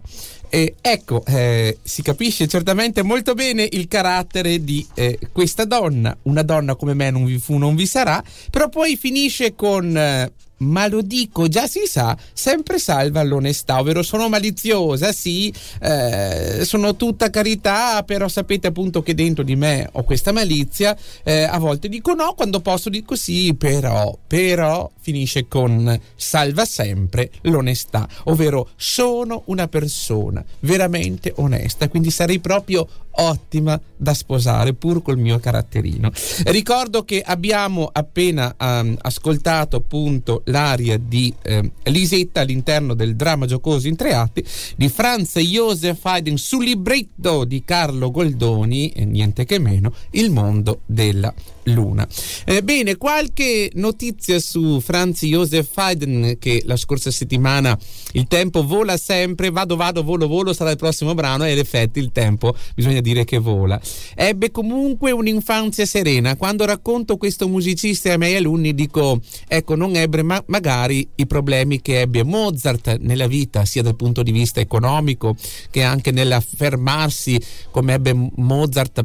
Eh, 0.50 0.76
ecco, 0.80 1.24
eh, 1.26 1.78
si 1.82 2.02
capisce 2.02 2.48
certamente 2.48 3.02
molto 3.02 3.34
bene 3.34 3.68
il 3.70 3.86
carattere 3.86 4.64
di 4.64 4.86
eh, 4.94 5.18
questa 5.32 5.64
donna. 5.64 6.16
Una 6.22 6.42
donna 6.42 6.74
come 6.74 6.94
me 6.94 7.10
non 7.10 7.24
vi 7.24 7.38
fu, 7.38 7.56
non 7.58 7.74
vi 7.74 7.86
sarà, 7.86 8.22
però 8.50 8.68
poi 8.68 8.96
finisce 8.96 9.54
con 9.54 9.96
eh, 9.96 10.32
ma 10.58 10.88
lo 10.88 11.02
dico, 11.02 11.48
già 11.48 11.66
si 11.66 11.82
sa, 11.86 12.16
sempre 12.32 12.78
salva 12.78 13.22
l'onestà, 13.22 13.78
ovvero 13.78 14.02
sono 14.02 14.28
maliziosa, 14.28 15.12
sì, 15.12 15.52
eh, 15.80 16.64
sono 16.64 16.96
tutta 16.96 17.30
carità, 17.30 18.02
però 18.02 18.28
sapete 18.28 18.68
appunto 18.68 19.02
che 19.02 19.14
dentro 19.14 19.44
di 19.44 19.56
me 19.56 19.88
ho 19.92 20.02
questa 20.02 20.32
malizia, 20.32 20.96
eh, 21.22 21.42
a 21.42 21.58
volte 21.58 21.88
dico 21.88 22.14
no, 22.14 22.34
quando 22.34 22.60
posso 22.60 22.88
dico 22.88 23.14
sì, 23.14 23.54
però, 23.54 24.16
però 24.26 24.90
finisce 25.00 25.46
con 25.46 25.98
salva 26.16 26.64
sempre 26.64 27.30
l'onestà, 27.42 28.08
ovvero 28.24 28.70
sono 28.76 29.42
una 29.46 29.68
persona 29.68 30.37
veramente 30.60 31.32
onesta, 31.36 31.88
quindi 31.88 32.10
sarei 32.10 32.38
proprio 32.38 32.86
ottima 33.18 33.80
da 33.96 34.14
sposare 34.14 34.74
pur 34.74 35.02
col 35.02 35.18
mio 35.18 35.38
caratterino. 35.38 36.10
Ricordo 36.44 37.04
che 37.04 37.20
abbiamo 37.20 37.88
appena 37.92 38.54
um, 38.58 38.96
ascoltato 39.00 39.76
appunto 39.76 40.42
l'aria 40.46 40.98
di 40.98 41.32
um, 41.46 41.70
Lisetta 41.84 42.40
all'interno 42.40 42.94
del 42.94 43.16
dramma 43.16 43.46
giocoso 43.46 43.88
in 43.88 43.96
tre 43.96 44.14
atti 44.14 44.44
di 44.76 44.88
Franz 44.88 45.36
Josef 45.38 46.04
Haydn 46.04 46.36
sul 46.36 46.64
libretto 46.64 47.44
di 47.44 47.62
Carlo 47.64 48.10
Goldoni 48.10 48.90
e 48.90 49.04
niente 49.04 49.44
che 49.44 49.58
meno 49.58 49.92
Il 50.10 50.30
mondo 50.30 50.80
della 50.86 51.32
luna. 51.72 52.06
Eh, 52.44 52.62
bene, 52.62 52.96
qualche 52.96 53.70
notizia 53.74 54.38
su 54.40 54.80
Franz 54.80 55.22
Josef 55.24 55.68
Haydn 55.74 56.36
che 56.38 56.62
la 56.64 56.76
scorsa 56.76 57.10
settimana 57.10 57.78
il 58.12 58.26
tempo 58.26 58.64
vola 58.64 58.96
sempre, 58.96 59.50
vado 59.50 59.76
vado, 59.76 60.02
volo 60.02 60.26
volo 60.26 60.52
sarà 60.52 60.70
il 60.70 60.76
prossimo 60.76 61.14
brano 61.14 61.44
e 61.44 61.52
in 61.52 61.58
effetti 61.58 61.98
il 61.98 62.10
tempo 62.12 62.54
bisogna 62.74 63.00
dire 63.00 63.24
che 63.24 63.38
vola. 63.38 63.80
Ebbe 64.14 64.50
comunque 64.50 65.10
un'infanzia 65.10 65.86
serena. 65.86 66.36
Quando 66.36 66.64
racconto 66.64 67.16
questo 67.16 67.48
musicista 67.48 68.10
ai 68.10 68.18
miei 68.18 68.36
alunni 68.36 68.74
dico, 68.74 69.20
ecco, 69.46 69.74
non 69.74 69.96
ebbe 69.96 70.22
ma- 70.22 70.42
magari 70.46 71.08
i 71.16 71.26
problemi 71.26 71.80
che 71.80 72.00
ebbe 72.00 72.24
Mozart 72.24 72.98
nella 73.00 73.26
vita, 73.26 73.64
sia 73.64 73.82
dal 73.82 73.96
punto 73.96 74.22
di 74.22 74.32
vista 74.32 74.60
economico 74.60 75.36
che 75.70 75.82
anche 75.82 76.10
nell'affermarsi 76.10 77.40
come 77.70 77.94
ebbe 77.94 78.14
Mozart 78.36 79.04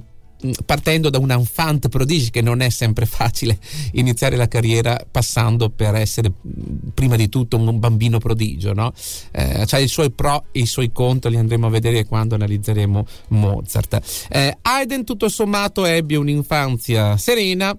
partendo 0.65 1.09
da 1.09 1.17
un 1.17 1.31
enfant 1.31 1.89
prodigio 1.89 2.29
che 2.31 2.41
non 2.41 2.61
è 2.61 2.69
sempre 2.69 3.05
facile 3.05 3.57
iniziare 3.93 4.35
la 4.35 4.47
carriera 4.47 5.03
passando 5.09 5.69
per 5.69 5.95
essere 5.95 6.31
prima 6.93 7.15
di 7.15 7.29
tutto 7.29 7.57
un 7.57 7.79
bambino 7.79 8.19
prodigio 8.19 8.73
no? 8.73 8.93
eh, 9.31 9.65
cioè 9.65 9.79
i 9.79 9.87
suoi 9.87 10.11
pro 10.11 10.45
e 10.51 10.61
i 10.61 10.65
suoi 10.65 10.91
contro 10.91 11.29
li 11.29 11.37
andremo 11.37 11.67
a 11.67 11.69
vedere 11.69 12.05
quando 12.05 12.35
analizzeremo 12.35 13.05
Mozart. 13.29 14.27
Eh, 14.29 14.57
Haydn 14.61 15.03
tutto 15.03 15.27
sommato 15.29 15.85
ebbe 15.85 16.15
un'infanzia 16.15 17.17
serena. 17.17 17.75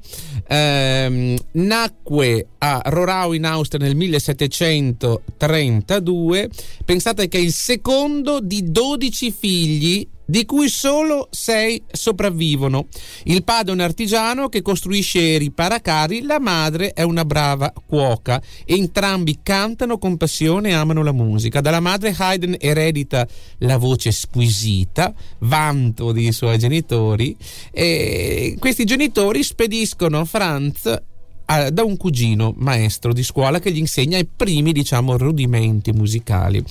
Eh, 0.46 1.38
nacque 1.52 2.48
a 2.58 2.82
Rorau 2.84 3.32
in 3.32 3.44
Austria 3.44 3.84
nel 3.84 3.96
1732 3.96 6.50
pensate 6.84 7.28
che 7.28 7.38
è 7.38 7.40
il 7.40 7.52
secondo 7.52 8.40
di 8.40 8.70
12 8.70 9.30
figli 9.30 10.06
di 10.24 10.44
cui 10.44 10.68
solo 10.68 11.28
sei 11.30 11.82
sopravvivono. 11.90 12.86
Il 13.24 13.44
padre 13.44 13.72
è 13.72 13.74
un 13.74 13.80
artigiano 13.80 14.48
che 14.48 14.62
costruisce 14.62 15.34
e 15.34 15.38
ripara 15.38 15.80
carri, 15.80 16.22
la 16.22 16.40
madre 16.40 16.92
è 16.92 17.02
una 17.02 17.24
brava 17.24 17.72
cuoca. 17.86 18.40
Entrambi 18.64 19.40
cantano 19.42 19.98
con 19.98 20.16
passione 20.16 20.70
e 20.70 20.72
amano 20.72 21.02
la 21.02 21.12
musica. 21.12 21.60
Dalla 21.60 21.80
madre 21.80 22.14
Haydn 22.16 22.56
eredita 22.58 23.26
la 23.58 23.76
voce 23.76 24.12
squisita, 24.12 25.12
vanto 25.40 26.12
dei 26.12 26.32
suoi 26.32 26.58
genitori, 26.58 27.36
e 27.70 28.56
questi 28.58 28.84
genitori 28.84 29.42
spediscono 29.42 30.24
Franz 30.24 31.02
da 31.44 31.84
un 31.84 31.98
cugino 31.98 32.54
maestro 32.56 33.12
di 33.12 33.22
scuola 33.22 33.60
che 33.60 33.70
gli 33.70 33.76
insegna 33.76 34.16
i 34.16 34.24
primi 34.24 34.72
diciamo 34.72 35.18
rudimenti 35.18 35.92
musicali 35.92 36.64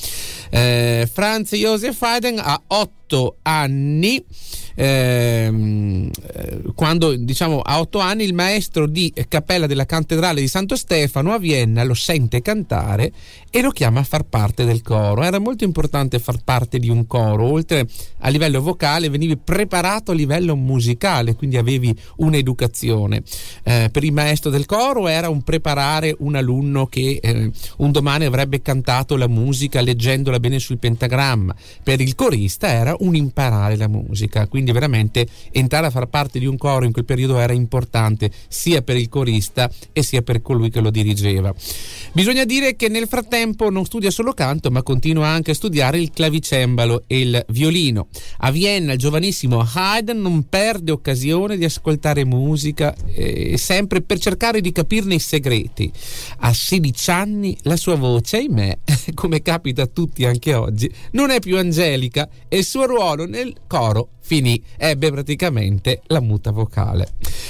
eh, 0.50 1.08
Franz 1.12 1.54
Josef 1.54 2.02
Haydn 2.02 2.40
ha 2.40 2.60
otto 2.66 3.03
anni 3.42 4.24
ehm, 4.76 6.10
eh, 6.34 6.62
quando 6.76 7.16
diciamo 7.16 7.60
a 7.60 7.80
otto 7.80 8.00
anni 8.00 8.24
il 8.24 8.34
maestro 8.34 8.88
di 8.88 9.14
cappella 9.28 9.68
della 9.68 9.86
cattedrale 9.86 10.42
di 10.42 10.48
Santo 10.48 10.76
Stefano 10.76 11.34
a 11.34 11.38
Vienna 11.38 11.84
lo 11.84 11.94
sente 11.94 12.42
cantare 12.42 13.12
e 13.50 13.62
lo 13.62 13.70
chiama 13.70 14.00
a 14.00 14.04
far 14.04 14.24
parte 14.24 14.66
del 14.66 14.82
coro. 14.82 15.22
Era 15.22 15.40
molto 15.40 15.64
importante 15.64 16.20
far 16.20 16.40
parte 16.44 16.80
di 16.80 16.90
un 16.90 17.06
coro. 17.06 17.46
Oltre 17.46 17.88
a 18.20 18.30
livello 18.30 18.62
vocale 18.62 19.10
venivi 19.10 19.38
preparato 19.38 20.12
a 20.12 20.16
livello 20.16 20.56
musicale 20.56 21.36
quindi 21.36 21.58
avevi 21.58 21.96
un'educazione. 22.18 23.22
Eh, 23.64 23.90
per 23.92 24.04
il 24.04 24.12
maestro 24.12 24.50
del 24.50 24.66
coro 24.66 25.08
era 25.08 25.30
un 25.30 25.44
preparare 25.44 26.16
un 26.20 26.36
alunno 26.36 26.88
che 26.88 27.20
eh, 27.22 27.52
un 27.78 27.92
domani 27.92 28.26
avrebbe 28.26 28.62
cantato 28.62 29.16
la 29.18 29.28
musica 29.28 29.82
leggendola 29.82 30.40
bene 30.40 30.60
sul 30.60 30.80
pentagramma. 30.80 31.56
Per 31.84 32.02
il 32.02 32.16
corista 32.16 32.68
era 32.70 32.96
un 33.04 33.16
imparare 33.16 33.76
la 33.78 33.88
musica 33.88 34.48
quindi 34.48 34.72
veramente 34.72 35.26
entrare 35.52 35.88
a 35.88 35.90
far 35.90 36.08
parte 36.08 36.40
di 36.40 36.46
un 36.46 36.58
coro 36.58 36.86
in 36.86 36.92
quel 36.92 37.06
periodo 37.06 37.40
era 37.40 37.54
importante 37.54 38.32
sia 38.48 38.82
per 38.82 38.98
il 38.98 39.10
corista 39.10 39.70
e 39.92 40.04
sia 40.04 40.22
per 40.22 40.42
colui 40.42 40.70
che 40.70 40.80
lo 40.80 40.90
dirigeva. 40.90 41.54
Bisogna 42.12 42.44
dire 42.46 42.76
che 42.76 42.90
nel 42.90 43.08
frattempo 43.08 43.70
non 43.70 43.86
studia 43.86 44.12
solo 44.12 44.34
canto, 44.34 44.70
ma 44.70 44.84
continua 44.84 45.28
anche 45.28 45.52
a 45.52 45.56
studiare 45.56 46.00
il 46.00 46.12
clavicembalo 46.12 47.04
e 47.08 47.20
il 47.20 47.46
violino. 47.50 48.08
A 48.40 48.52
Vienna 48.52 48.94
il 48.94 49.00
giovanissimo 49.00 49.68
Haydn 49.74 50.22
non 50.22 50.48
perde 50.48 50.92
occasione 50.92 51.58
di 51.58 51.66
ascoltare 51.66 52.26
musica, 52.26 52.96
eh, 53.14 53.58
sempre 53.58 54.02
per 54.02 54.20
cercare 54.20 54.62
di 54.62 54.72
capirne 54.72 55.16
i 55.16 55.20
segreti. 55.20 55.92
A 56.40 56.54
16 56.54 57.10
anni 57.12 57.58
la 57.64 57.76
sua 57.76 57.96
voce, 57.96 58.38
ahimè, 58.38 58.78
come 59.14 59.42
capita 59.42 59.84
a 59.84 59.88
tutti 59.88 60.26
anche 60.26 60.54
oggi, 60.54 60.92
non 61.12 61.32
è 61.32 61.40
più 61.40 61.58
angelica 61.58 62.30
e 62.48 62.58
il 62.60 62.66
suo 62.66 62.86
ruolo 62.94 63.26
nel 63.26 63.54
coro 63.68 64.10
finì, 64.20 64.62
ebbe 64.78 65.12
praticamente 65.12 66.02
la 66.08 66.22
muta 66.22 66.52
vocale. 66.52 67.10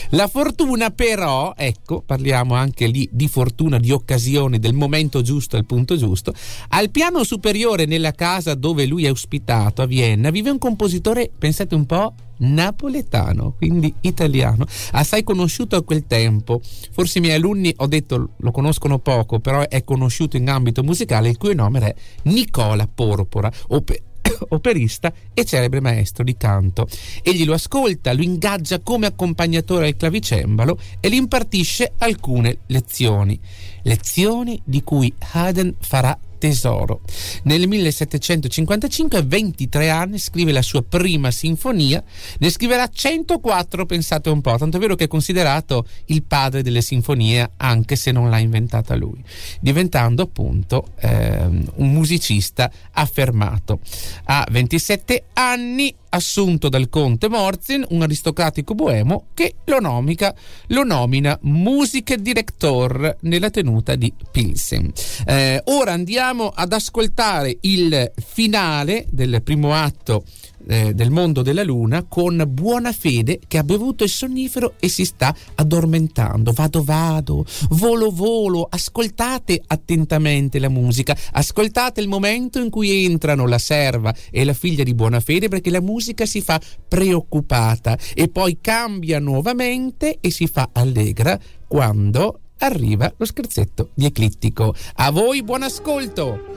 La 0.09 0.27
fortuna 0.27 0.89
però, 0.89 1.53
ecco, 1.55 2.01
parliamo 2.01 2.55
anche 2.55 2.87
lì 2.87 3.07
di 3.11 3.27
fortuna, 3.27 3.77
di 3.77 3.91
occasioni, 3.91 4.59
del 4.59 4.73
momento 4.73 5.21
giusto 5.21 5.55
al 5.55 5.65
punto 5.65 5.95
giusto, 5.95 6.33
al 6.69 6.89
piano 6.89 7.23
superiore 7.23 7.85
nella 7.85 8.11
casa 8.11 8.55
dove 8.55 8.85
lui 8.85 9.05
è 9.05 9.11
ospitato 9.11 9.81
a 9.81 9.85
Vienna 9.85 10.29
vive 10.29 10.49
un 10.49 10.57
compositore, 10.57 11.31
pensate 11.37 11.75
un 11.75 11.85
po', 11.85 12.13
napoletano, 12.37 13.53
quindi 13.55 13.93
italiano, 14.01 14.65
assai 14.91 15.23
conosciuto 15.23 15.75
a 15.75 15.83
quel 15.83 16.05
tempo. 16.07 16.61
Forse 16.91 17.19
i 17.19 17.21
miei 17.21 17.35
alunni, 17.35 17.73
ho 17.77 17.87
detto, 17.87 18.29
lo 18.35 18.51
conoscono 18.51 18.99
poco, 18.99 19.39
però 19.39 19.67
è 19.67 19.83
conosciuto 19.83 20.37
in 20.37 20.49
ambito 20.49 20.83
musicale, 20.83 21.29
il 21.29 21.37
cui 21.37 21.55
nome 21.55 21.79
è 21.79 21.95
Nicola 22.23 22.87
Porpora, 22.87 23.51
o 23.69 23.81
per 23.81 24.01
operista 24.49 25.13
e 25.33 25.45
celebre 25.45 25.81
maestro 25.81 26.23
di 26.23 26.35
canto. 26.37 26.87
Egli 27.21 27.45
lo 27.45 27.53
ascolta, 27.53 28.13
lo 28.13 28.21
ingaggia 28.21 28.79
come 28.79 29.07
accompagnatore 29.07 29.87
al 29.87 29.95
clavicembalo 29.95 30.79
e 30.99 31.09
gli 31.09 31.15
impartisce 31.15 31.93
alcune 31.97 32.59
lezioni. 32.67 33.39
Lezioni 33.83 34.59
di 34.63 34.83
cui 34.83 35.13
Haydn 35.33 35.75
farà 35.79 36.17
tesoro. 36.43 36.99
Nel 37.43 37.69
1755, 37.69 39.17
a 39.17 39.21
23 39.21 39.89
anni, 39.89 40.19
scrive 40.19 40.51
la 40.51 40.61
sua 40.61 40.81
prima 40.83 41.31
sinfonia, 41.31 42.03
ne 42.37 42.49
scriverà 42.49 42.89
104, 42.89 43.85
pensate 43.85 44.29
un 44.29 44.41
po', 44.41 44.57
tanto 44.57 44.75
è 44.75 44.79
vero 44.81 44.95
che 44.95 45.05
è 45.05 45.07
considerato 45.07 45.87
il 46.07 46.23
padre 46.23 46.61
delle 46.61 46.81
sinfonie, 46.81 47.51
anche 47.55 47.95
se 47.95 48.11
non 48.11 48.29
l'ha 48.29 48.39
inventata 48.39 48.93
lui, 48.93 49.23
diventando 49.61 50.23
appunto 50.23 50.87
ehm, 50.99 51.71
un 51.75 51.93
musicista 51.93 52.69
affermato. 52.91 53.79
A 54.25 54.45
27 54.51 55.27
anni 55.35 55.95
assunto 56.13 56.69
dal 56.69 56.89
conte 56.89 57.27
Morzin, 57.27 57.85
un 57.89 58.01
aristocratico 58.01 58.73
boemo 58.73 59.27
che 59.33 59.55
lo, 59.65 59.79
nomica, 59.79 60.33
lo 60.67 60.83
nomina 60.83 61.37
music 61.41 62.15
director 62.15 63.17
nella 63.21 63.49
tenuta 63.49 63.95
di 63.95 64.13
Pilsen. 64.31 64.91
Eh, 65.25 65.61
ora 65.65 65.91
andiamo 65.91 66.49
ad 66.49 66.71
ascoltare 66.71 67.57
il 67.61 68.11
finale 68.15 69.05
del 69.09 69.41
primo 69.43 69.73
atto 69.73 70.23
eh, 70.67 70.93
del 70.93 71.11
mondo 71.11 71.41
della 71.41 71.63
luna 71.63 72.03
con 72.03 72.43
buona 72.47 72.91
fede 72.91 73.39
che 73.47 73.57
ha 73.57 73.63
bevuto 73.63 74.03
il 74.03 74.09
sonnifero 74.09 74.73
e 74.79 74.87
si 74.89 75.05
sta 75.05 75.35
addormentando. 75.55 76.51
Vado, 76.51 76.83
vado, 76.83 77.45
volo, 77.69 78.11
volo. 78.11 78.67
Ascoltate 78.69 79.61
attentamente 79.65 80.59
la 80.59 80.69
musica, 80.69 81.17
ascoltate 81.31 82.01
il 82.01 82.07
momento 82.07 82.59
in 82.59 82.69
cui 82.69 83.05
entrano 83.05 83.47
la 83.47 83.57
serva 83.57 84.13
e 84.31 84.43
la 84.43 84.53
figlia 84.53 84.83
di 84.83 84.93
buona 84.93 85.19
fede 85.19 85.47
perché 85.47 85.69
la 85.69 85.81
musica 85.81 86.25
si 86.25 86.41
fa 86.41 86.59
preoccupata 86.87 87.97
e 88.13 88.29
poi 88.29 88.57
cambia 88.61 89.19
nuovamente 89.19 90.17
e 90.19 90.31
si 90.31 90.47
fa 90.47 90.69
allegra 90.73 91.39
quando 91.67 92.39
arriva 92.59 93.11
lo 93.17 93.25
scherzetto 93.25 93.89
di 93.93 94.05
Eclittico. 94.05 94.73
A 94.95 95.11
voi 95.11 95.43
buon 95.43 95.63
ascolto! 95.63 96.51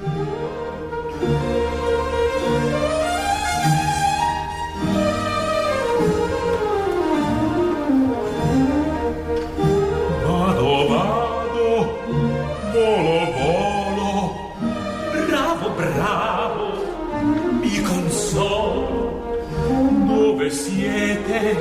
Dove 20.47 20.59
siete? 20.59 21.57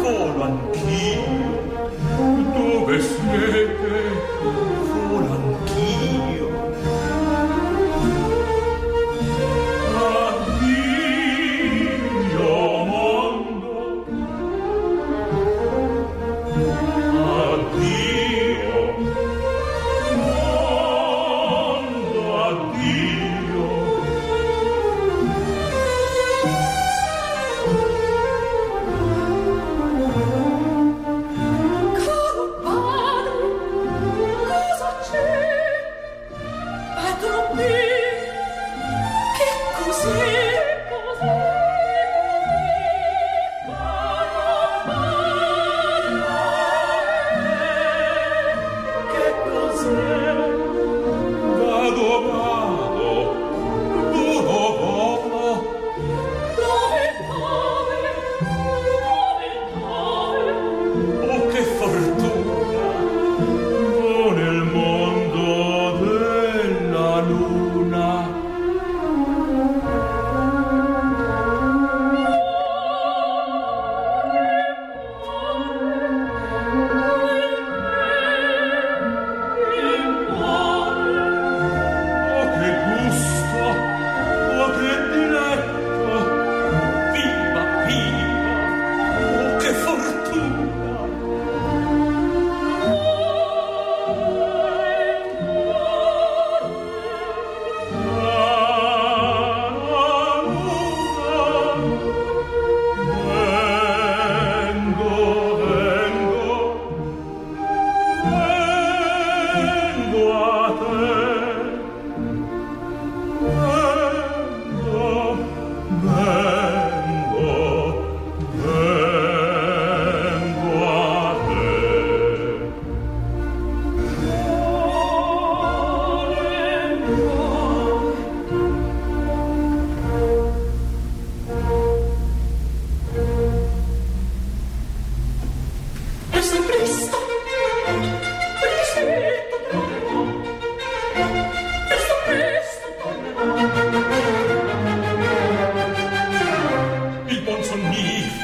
Volo 0.00 0.42
anch'io. 0.44 1.24
Dove 2.54 3.00
siete? 3.00 4.33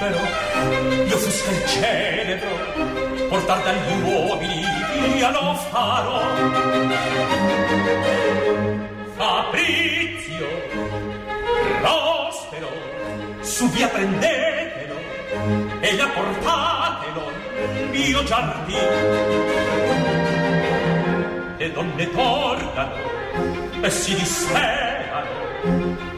libero 0.01 1.05
io 1.05 1.17
fusco 1.19 1.51
il 1.51 1.67
celebro 1.67 3.29
portar 3.29 3.63
dagli 3.63 4.03
uomini 4.03 4.65
via 5.13 5.31
lo 5.31 5.55
farò. 5.55 6.21
Fabrizio 9.17 10.49
prospero 11.81 12.71
su 13.41 13.69
via 13.71 13.89
prendetelo 13.89 14.97
e 15.81 15.97
la 15.97 16.09
portatelo 16.09 17.33
nel 17.73 17.89
mio 17.89 18.25
giardino. 18.25 19.59
Le 21.59 21.73
donne 21.73 22.11
tornano 22.11 22.95
e 23.83 23.91
si 23.91 24.15
disperano 24.15 25.29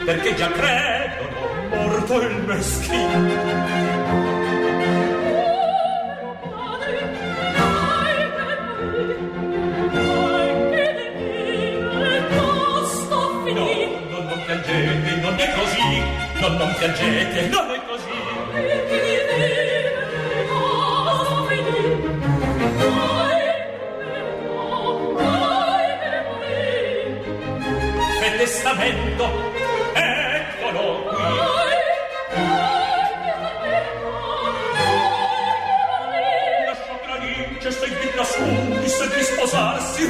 perché 0.05 0.35
già 0.35 0.49
credono 0.51 1.52
morto 1.75 2.21
il 2.21 2.45
meschino 2.45 3.81
non 16.43 16.57
non 16.57 16.75
piangete, 16.77 17.49
non 17.49 17.71
è 17.71 17.81
così. 17.87 18.11
Testamento 28.43 29.52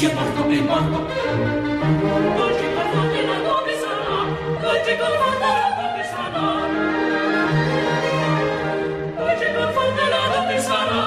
È 0.00 0.14
morto 0.14 0.48
è 0.48 0.60
morto! 0.60 0.98
Dolce 2.36 2.66
conforte 2.72 3.26
la 3.26 3.38
dove 3.42 3.74
sarà 3.80 4.18
Dolce 4.60 4.96
conforte 4.96 5.48
la 5.58 5.68
dove 5.80 6.02
sarà 6.12 6.46
Dolce 9.16 9.48
conforte 9.56 10.04
la 10.08 10.22
dove 10.36 10.56
sarà 10.60 11.02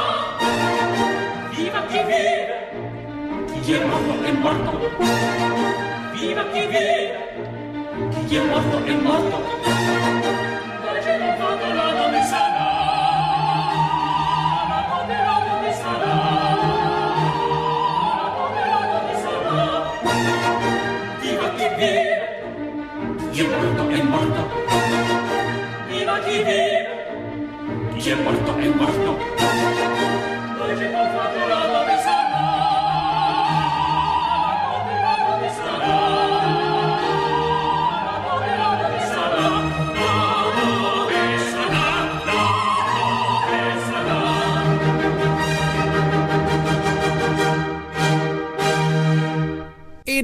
Viva 1.52 1.82
chi 1.86 2.00
vive! 2.04 2.58
Chi 3.62 3.72
è 3.72 3.86
morto 3.86 4.24
è 4.24 4.32
morto! 4.34 4.72
Viva 6.12 6.44
chi 6.52 6.66
vive! 6.66 7.08
Chi 8.28 8.36
è 8.36 8.44
morto 8.44 8.84
è 8.84 8.94
morto! 8.96 9.61
è 23.94 24.04
morto. 24.04 24.50
Viva 25.88 26.20
chi 26.20 26.38
vive! 26.38 27.98
Chi 27.98 28.10
è 28.10 28.16
morto 28.16 28.58
è 28.58 28.68
morto. 28.68 29.31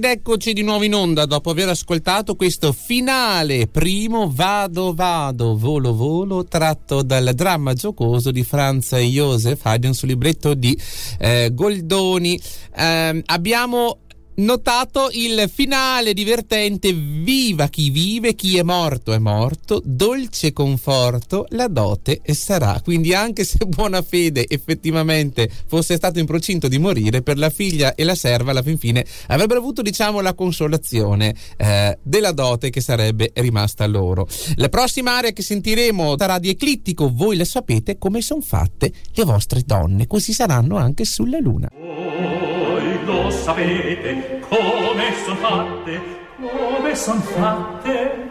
Eccoci 0.10 0.54
di 0.54 0.62
nuovo 0.62 0.86
in 0.86 0.94
onda 0.94 1.26
dopo 1.26 1.50
aver 1.50 1.68
ascoltato 1.68 2.36
questo 2.36 2.72
finale 2.72 3.68
primo 3.68 4.32
Vado 4.34 4.94
Vado 4.94 5.58
Volo 5.58 5.94
Volo 5.94 6.46
tratto 6.46 7.02
dal 7.02 7.32
dramma 7.36 7.74
giocoso 7.74 8.32
di 8.32 8.46
Franz 8.46 8.96
Josef 8.96 9.66
Haydn 9.66 9.92
sul 9.92 10.08
libretto 10.08 10.54
di 10.54 10.80
eh, 11.20 11.50
Goldoni. 11.52 12.40
Ehm, 12.74 13.22
abbiamo 13.26 13.98
notato 14.38 15.10
il 15.14 15.50
finale 15.52 16.14
divertente 16.14 16.94
Viva 16.94 17.68
chi 17.68 17.90
vive, 17.90 18.36
chi 18.36 18.58
è 18.58 18.64
morto 18.64 19.14
è 19.14 19.18
morto, 19.18 19.82
dolce 19.84 20.54
conforto, 20.54 21.46
la 21.50 21.68
dote 21.68 22.20
e 22.22 22.34
sarà. 22.34 22.80
Quindi 22.84 23.14
anche 23.14 23.44
se 23.44 23.66
buona 23.68 24.02
fede 24.02 24.46
effettivamente 24.48 25.50
fosse 25.68 25.96
stato 25.96 26.20
in 26.20 26.26
procinto 26.26 26.68
di 26.68 26.78
morire, 26.78 27.22
per 27.22 27.38
la 27.38 27.50
figlia 27.50 27.96
e 27.96 28.04
la 28.04 28.16
serva 28.16 28.52
alla 28.52 28.62
fin 28.62 28.78
fine 28.78 29.06
avrebbero 29.28 29.60
avuto 29.60 29.82
diciamo 29.82 30.22
la 30.22 30.34
consolazione 30.34 31.36
eh, 31.58 31.98
della 32.02 32.32
dote 32.32 32.70
che 32.70 32.82
sarebbe 32.82 33.32
rimasta 33.36 33.86
loro. 33.88 34.28
La 34.56 34.70
prossima 34.70 35.18
area 35.18 35.32
che 35.32 35.42
sentiremo 35.42 36.16
sarà 36.18 36.40
di 36.40 36.50
eclittico, 36.50 37.12
voi 37.12 37.36
le 37.36 37.46
sapete 37.46 37.98
come 37.98 38.22
sono 38.22 38.42
fatte 38.42 38.92
le 39.14 39.24
vostre 39.24 39.64
donne, 39.66 40.08
così 40.08 40.34
saranno 40.34 40.78
anche 40.78 41.06
sulla 41.06 41.40
luna. 41.40 41.70
Voi 41.74 43.04
lo 43.06 43.30
sapete 43.32 44.27
come 44.50 45.14
son 45.26 45.36
fatte, 45.38 46.02
come 46.38 46.96
son 46.96 47.22
fatte. 47.22 48.26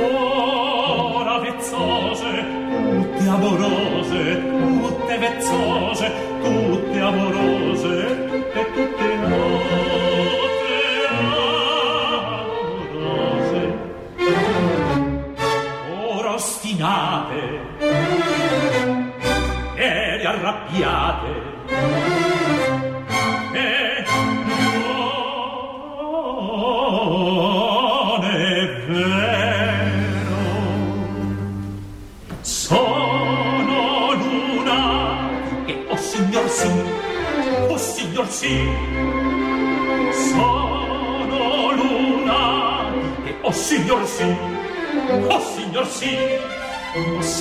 Ora 0.00 1.38
vezzose, 1.38 2.44
tutte 2.84 3.28
amorose, 3.28 4.42
tutte 4.80 5.18
vezzose, 5.18 6.12
tutte 6.42 7.00
amorose, 7.00 8.28
tutte, 8.30 8.72
tutte 8.74 9.04
amorose. 9.14 9.70
Ostinate, 16.34 17.60
e 19.76 20.24
arrabbiate, 20.24 21.41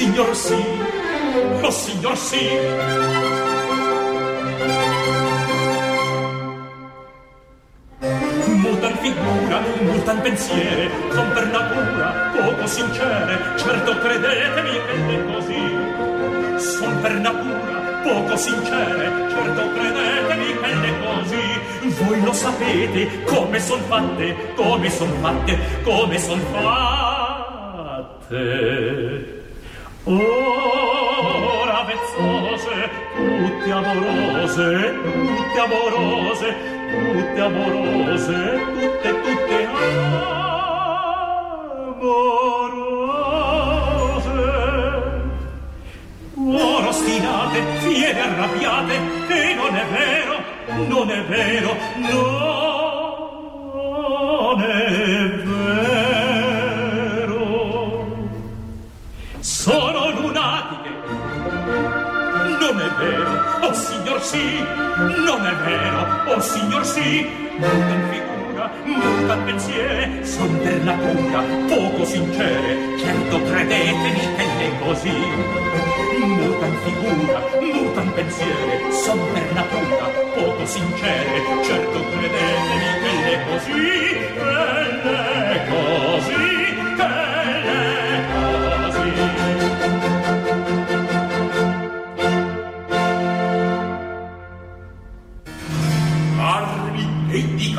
signor 0.01 0.35
sì, 0.35 0.55
oh 1.61 1.71
signor 1.71 2.17
sì. 2.17 3.60
Mutan 8.71 8.95
figura, 9.03 9.59
mutan 9.83 10.21
pensiere, 10.21 10.89
son 11.11 11.27
per 11.35 11.45
natura 11.51 12.31
poco 12.31 12.65
sincere, 12.67 13.37
certo 13.57 13.97
credetemi 13.99 14.71
che 14.71 14.93
è 15.11 15.25
così. 15.25 15.63
Son 16.57 17.01
per 17.01 17.19
natura 17.19 17.99
poco 18.01 18.37
sincere, 18.37 19.11
certo 19.29 19.71
credetemi 19.75 20.57
che 20.61 20.71
è 20.87 20.93
così. 21.03 21.59
Voi 21.99 22.21
lo 22.23 22.31
sapete 22.31 23.23
come 23.25 23.59
son 23.59 23.81
fatte, 23.89 24.53
come 24.55 24.89
son 24.89 25.11
fatte, 25.19 25.59
come 25.83 26.17
son 26.17 26.39
fatte. 26.53 26.85
Ora 30.05 31.83
vezzose, 31.83 32.89
tutte 33.17 33.71
amorose, 33.71 34.95
tutte 35.03 35.59
amorose, 35.59 36.79
tutte 36.91 37.41
amorose, 37.41 38.59
tutte, 38.79 39.21
tutte 39.21 39.67
amorose. 41.95 42.31
Ora 46.35 46.87
ostinate, 46.87 47.63
fiere 47.79 48.19
arrabbiate, 48.19 48.93
e 49.27 49.53
non 49.53 49.75
è 49.75 49.85
vero, 49.85 50.35
non 50.87 51.09
è 51.09 51.23
vero, 51.23 51.75
non 51.95 52.70
sì, 64.21 64.63
non 65.25 65.45
è 65.45 65.55
vero, 65.65 66.33
oh 66.33 66.39
signor 66.39 66.85
sì, 66.85 67.27
mutan 67.57 68.09
figura, 68.11 68.71
mutan 68.85 69.43
pensiere, 69.45 70.25
son 70.25 70.59
per 70.61 70.79
natura 70.81 71.41
poco 71.67 72.05
sincere, 72.05 72.97
certo 72.99 73.41
credetemi 73.43 74.19
che 74.35 74.65
è 74.65 74.79
così. 74.83 75.19
Mutan 76.21 76.75
figura, 76.83 77.41
mutan 77.59 78.13
pensiere, 78.13 78.91
son 78.91 79.19
per 79.33 79.53
natura 79.53 80.05
poco 80.35 80.65
sincere, 80.65 81.63
certo 81.63 82.05
credetemi 82.11 82.87
che 83.01 83.33
è 83.33 83.45
così, 83.49 83.71
che 83.73 85.51
è 85.51 85.67
così, 85.67 85.90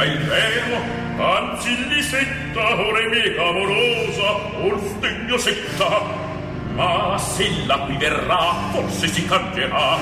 dica 0.03 0.05
il 0.05 0.19
vero, 0.19 1.23
anzi 1.23 1.88
lisetta, 1.88 2.81
ore 2.81 3.09
mica 3.09 3.43
amorosa, 3.43 4.33
or 4.62 4.81
stegno 4.97 5.38
setta. 5.38 6.31
Ma 6.75 7.19
se 7.19 7.49
la 7.67 7.79
qui 7.81 7.97
verrà, 7.97 8.71
forse 8.73 9.07
si 9.09 9.25
cambierà. 9.27 9.99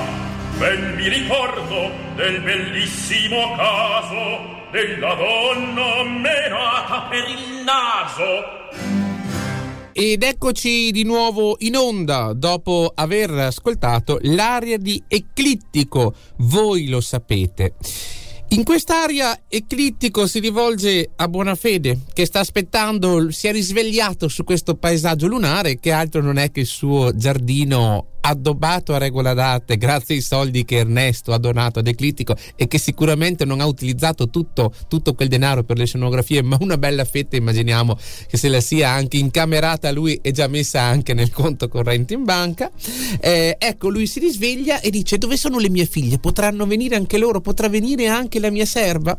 Ben 0.57 0.95
mi 0.95 1.07
ricordo 1.07 1.91
del 2.15 2.41
bellissimo 2.41 3.55
caso 3.55 4.59
della 4.71 5.15
donna 5.15 6.03
menata 6.03 7.07
per 7.09 7.27
il 7.27 7.63
naso. 7.63 8.59
Ed 9.93 10.23
eccoci 10.23 10.91
di 10.91 11.03
nuovo 11.03 11.57
in 11.59 11.75
onda 11.75 12.31
dopo 12.33 12.91
aver 12.95 13.31
ascoltato 13.31 14.19
l'aria 14.21 14.77
di 14.77 15.03
Eclittico, 15.07 16.13
voi 16.37 16.87
lo 16.87 17.01
sapete. 17.01 17.73
In 18.53 18.65
quest'area 18.65 19.43
Eclittico 19.47 20.27
si 20.27 20.39
rivolge 20.39 21.11
a 21.15 21.29
Buonafede 21.29 21.99
che 22.11 22.25
sta 22.25 22.41
aspettando, 22.41 23.31
si 23.31 23.47
è 23.47 23.51
risvegliato 23.53 24.27
su 24.27 24.43
questo 24.43 24.75
paesaggio 24.75 25.27
lunare 25.27 25.79
che 25.79 25.93
altro 25.93 26.21
non 26.21 26.37
è 26.37 26.51
che 26.51 26.59
il 26.59 26.65
suo 26.65 27.15
giardino 27.15 28.19
addobbato 28.21 28.93
a 28.93 28.97
regola 28.97 29.33
d'arte 29.33 29.77
grazie 29.77 30.15
ai 30.15 30.21
soldi 30.21 30.63
che 30.63 30.77
Ernesto 30.77 31.33
ha 31.33 31.37
donato 31.37 31.79
ad 31.79 31.87
Eclittico 31.87 32.35
e 32.55 32.67
che 32.67 32.77
sicuramente 32.77 33.45
non 33.45 33.59
ha 33.59 33.65
utilizzato 33.65 34.29
tutto, 34.29 34.73
tutto, 34.87 35.13
quel 35.13 35.27
denaro 35.27 35.63
per 35.63 35.77
le 35.77 35.85
scenografie 35.85 36.41
ma 36.41 36.57
una 36.61 36.77
bella 36.77 37.03
fetta 37.03 37.35
immaginiamo 37.35 37.97
che 38.27 38.37
se 38.37 38.47
la 38.47 38.61
sia 38.61 38.89
anche 38.89 39.17
incamerata 39.17 39.91
lui 39.91 40.19
e 40.21 40.31
già 40.31 40.47
messa 40.47 40.81
anche 40.81 41.13
nel 41.13 41.31
conto 41.31 41.67
corrente 41.67 42.13
in 42.13 42.23
banca. 42.23 42.71
Eh, 43.19 43.55
ecco 43.57 43.89
lui 43.89 44.07
si 44.07 44.19
risveglia 44.19 44.79
e 44.79 44.89
dice 44.89 45.17
dove 45.17 45.37
sono 45.37 45.57
le 45.57 45.69
mie 45.69 45.85
figlie? 45.85 46.19
Potranno 46.19 46.65
venire 46.65 46.95
anche 46.95 47.17
loro? 47.17 47.41
Potrà 47.41 47.69
venire 47.69 48.07
anche 48.07 48.39
la 48.39 48.49
mia 48.49 48.65
serva? 48.65 49.17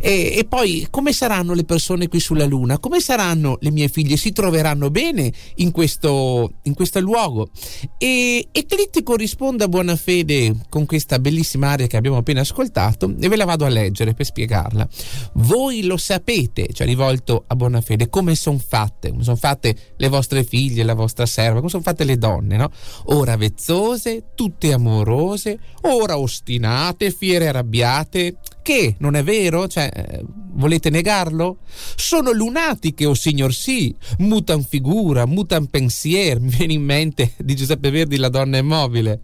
E, 0.00 0.34
e 0.36 0.44
poi 0.48 0.86
come 0.90 1.12
saranno 1.12 1.54
le 1.54 1.64
persone 1.64 2.08
qui 2.08 2.20
sulla 2.20 2.46
luna? 2.46 2.78
Come 2.78 3.00
saranno 3.00 3.58
le 3.60 3.70
mie 3.70 3.88
figlie? 3.88 4.16
Si 4.16 4.32
troveranno 4.32 4.90
bene 4.90 5.32
in 5.56 5.70
questo, 5.70 6.52
in 6.64 6.74
questo 6.74 7.00
luogo? 7.00 7.50
E 7.98 8.39
Eclittico 8.52 9.16
risponde 9.16 9.64
a 9.64 9.68
buona 9.68 9.96
fede 9.96 10.54
con 10.68 10.86
questa 10.86 11.18
bellissima 11.18 11.70
aria 11.70 11.86
che 11.86 11.96
abbiamo 11.96 12.16
appena 12.16 12.40
ascoltato 12.40 13.14
e 13.18 13.28
ve 13.28 13.36
la 13.36 13.44
vado 13.44 13.64
a 13.64 13.68
leggere 13.68 14.14
per 14.14 14.26
spiegarla. 14.26 14.88
Voi 15.34 15.82
lo 15.84 15.96
sapete, 15.96 16.68
cioè 16.72 16.86
rivolto 16.86 17.44
a 17.46 17.56
buona 17.56 17.80
fede, 17.80 18.08
come 18.08 18.34
sono 18.34 18.58
fatte, 18.58 19.10
come 19.10 19.22
sono 19.22 19.36
fatte 19.36 19.76
le 19.96 20.08
vostre 20.08 20.44
figlie, 20.44 20.84
la 20.84 20.94
vostra 20.94 21.26
serva, 21.26 21.58
come 21.58 21.70
sono 21.70 21.82
fatte 21.82 22.04
le 22.04 22.18
donne, 22.18 22.56
no? 22.56 22.70
Ora 23.06 23.36
vezzose, 23.36 24.30
tutte 24.34 24.72
amorose, 24.72 25.58
ora 25.82 26.18
ostinate, 26.18 27.10
fiere 27.10 27.48
arrabbiate, 27.48 28.36
che 28.62 28.96
non 28.98 29.14
è 29.16 29.22
vero? 29.22 29.66
Cioè, 29.66 29.90
eh, 29.92 30.24
volete 30.52 30.90
negarlo? 30.90 31.58
Sono 31.96 32.32
lunatiche, 32.32 33.06
o 33.06 33.10
oh 33.10 33.14
signor 33.14 33.52
sì, 33.52 33.94
mutan 34.18 34.62
figura, 34.62 35.26
mutan 35.26 35.66
pensier, 35.66 36.40
mi 36.40 36.48
viene 36.48 36.72
in 36.72 36.82
mente 36.82 37.32
di 37.38 37.54
Giuseppe 37.54 37.90
Verdi 37.90 38.16
La 38.16 38.28
donna 38.28 38.58
immobile. 38.58 39.22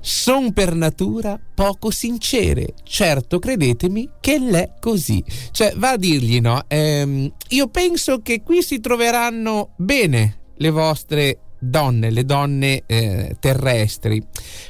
Son 0.00 0.52
per 0.52 0.74
natura 0.74 1.38
poco 1.54 1.90
sincere, 1.90 2.74
certo 2.84 3.38
credetemi 3.38 4.08
che 4.20 4.38
l'è 4.38 4.74
così. 4.80 5.22
Cioè, 5.50 5.74
va 5.76 5.90
a 5.90 5.96
dirgli, 5.96 6.40
no? 6.40 6.64
Ehm, 6.68 7.30
io 7.48 7.68
penso 7.68 8.20
che 8.20 8.42
qui 8.42 8.62
si 8.62 8.80
troveranno 8.80 9.74
bene 9.76 10.38
le 10.56 10.70
vostre 10.70 11.38
donne, 11.60 12.10
le 12.10 12.24
donne 12.24 12.82
eh, 12.86 13.36
terrestri, 13.38 14.24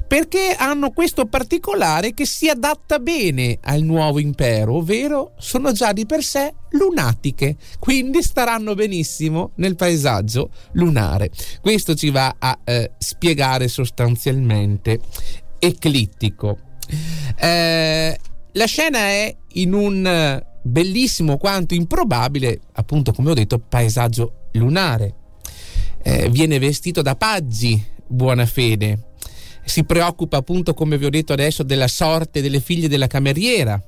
perché 0.06 0.54
hanno 0.58 0.90
questo 0.90 1.26
particolare 1.26 2.12
che 2.12 2.26
si 2.26 2.48
adatta 2.48 2.98
bene 2.98 3.58
al 3.62 3.82
nuovo 3.82 4.18
impero, 4.18 4.76
ovvero 4.76 5.32
sono 5.38 5.72
già 5.72 5.92
di 5.92 6.04
per 6.04 6.22
sé 6.22 6.52
lunatiche, 6.70 7.56
quindi 7.78 8.22
staranno 8.22 8.74
benissimo 8.74 9.52
nel 9.56 9.76
paesaggio 9.76 10.50
lunare. 10.72 11.30
Questo 11.60 11.94
ci 11.94 12.10
va 12.10 12.34
a 12.38 12.58
eh, 12.64 12.92
spiegare 12.98 13.68
sostanzialmente 13.68 15.00
Eclittico. 15.62 16.58
Eh, 17.36 18.18
la 18.52 18.64
scena 18.64 18.98
è 18.98 19.36
in 19.54 19.74
un 19.74 20.42
bellissimo 20.62 21.36
quanto 21.36 21.74
improbabile, 21.74 22.60
appunto 22.72 23.12
come 23.12 23.30
ho 23.30 23.34
detto, 23.34 23.58
paesaggio 23.58 24.48
lunare 24.52 25.19
eh, 26.02 26.28
viene 26.30 26.58
vestito 26.58 27.02
da 27.02 27.16
paggi 27.16 27.98
buona 28.06 28.46
fede. 28.46 29.12
Si 29.64 29.84
preoccupa 29.84 30.38
appunto, 30.38 30.74
come 30.74 30.98
vi 30.98 31.04
ho 31.04 31.10
detto 31.10 31.32
adesso, 31.32 31.62
della 31.62 31.88
sorte 31.88 32.42
delle 32.42 32.60
figlie 32.60 32.88
della 32.88 33.06
cameriera. 33.06 33.80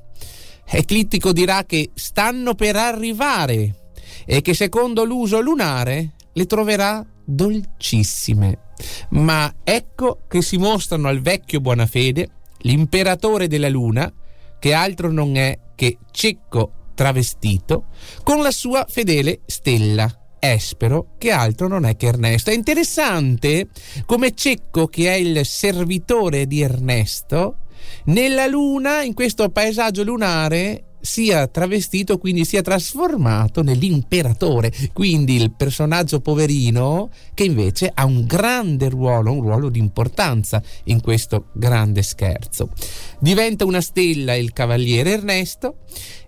Eclittico 0.64 1.32
dirà 1.32 1.64
che 1.64 1.90
stanno 1.94 2.54
per 2.54 2.76
arrivare 2.76 3.90
e 4.24 4.40
che 4.42 4.54
secondo 4.54 5.04
l'uso 5.04 5.40
lunare 5.40 6.12
le 6.32 6.46
troverà 6.46 7.04
dolcissime. 7.24 8.70
Ma 9.10 9.52
ecco 9.64 10.20
che 10.28 10.42
si 10.42 10.56
mostrano 10.56 11.08
al 11.08 11.20
vecchio 11.20 11.60
Buonafede, 11.60 12.28
l'imperatore 12.58 13.48
della 13.48 13.68
luna, 13.68 14.12
che 14.58 14.72
altro 14.72 15.10
non 15.10 15.36
è 15.36 15.58
che 15.74 15.98
cecco 16.12 16.90
travestito, 16.94 17.86
con 18.22 18.40
la 18.40 18.52
sua 18.52 18.86
fedele 18.88 19.40
stella 19.46 20.21
Espero, 20.44 21.14
che 21.18 21.30
altro 21.30 21.68
non 21.68 21.84
è 21.84 21.94
che 21.94 22.06
Ernesto. 22.06 22.50
È 22.50 22.54
interessante 22.54 23.68
come 24.06 24.34
Cecco, 24.34 24.88
che 24.88 25.08
è 25.08 25.14
il 25.14 25.46
servitore 25.46 26.48
di 26.48 26.62
Ernesto, 26.62 27.58
nella 28.06 28.48
luna, 28.48 29.02
in 29.02 29.14
questo 29.14 29.50
paesaggio 29.50 30.02
lunare, 30.02 30.91
sia 31.02 31.48
travestito, 31.48 32.16
quindi 32.16 32.44
sia 32.44 32.62
trasformato 32.62 33.62
nell'imperatore, 33.62 34.72
quindi 34.92 35.34
il 35.34 35.52
personaggio 35.52 36.20
poverino 36.20 37.10
che 37.34 37.44
invece 37.44 37.90
ha 37.92 38.04
un 38.04 38.24
grande 38.24 38.88
ruolo, 38.88 39.32
un 39.32 39.42
ruolo 39.42 39.68
di 39.68 39.80
importanza 39.80 40.62
in 40.84 41.00
questo 41.00 41.48
grande 41.52 42.02
scherzo. 42.02 42.70
Diventa 43.18 43.64
una 43.64 43.80
stella 43.80 44.34
il 44.34 44.52
cavaliere 44.52 45.10
Ernesto 45.10 45.78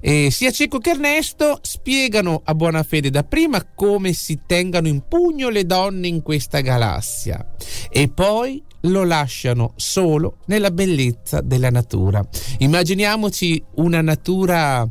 e 0.00 0.30
sia 0.30 0.50
Cecco 0.50 0.78
che 0.78 0.90
Ernesto 0.90 1.60
spiegano 1.62 2.42
a 2.44 2.54
buona 2.54 2.82
fede 2.82 3.10
dapprima 3.10 3.64
come 3.74 4.12
si 4.12 4.40
tengano 4.44 4.88
in 4.88 5.04
pugno 5.08 5.48
le 5.48 5.64
donne 5.64 6.08
in 6.08 6.20
questa 6.22 6.60
galassia 6.60 7.54
e 7.88 8.08
poi 8.08 8.62
lo 8.84 9.04
lasciano 9.04 9.72
solo 9.76 10.38
nella 10.46 10.70
bellezza 10.70 11.40
della 11.40 11.70
natura. 11.70 12.26
Immaginiamoci 12.58 13.62
una 13.76 14.00
natura 14.00 14.88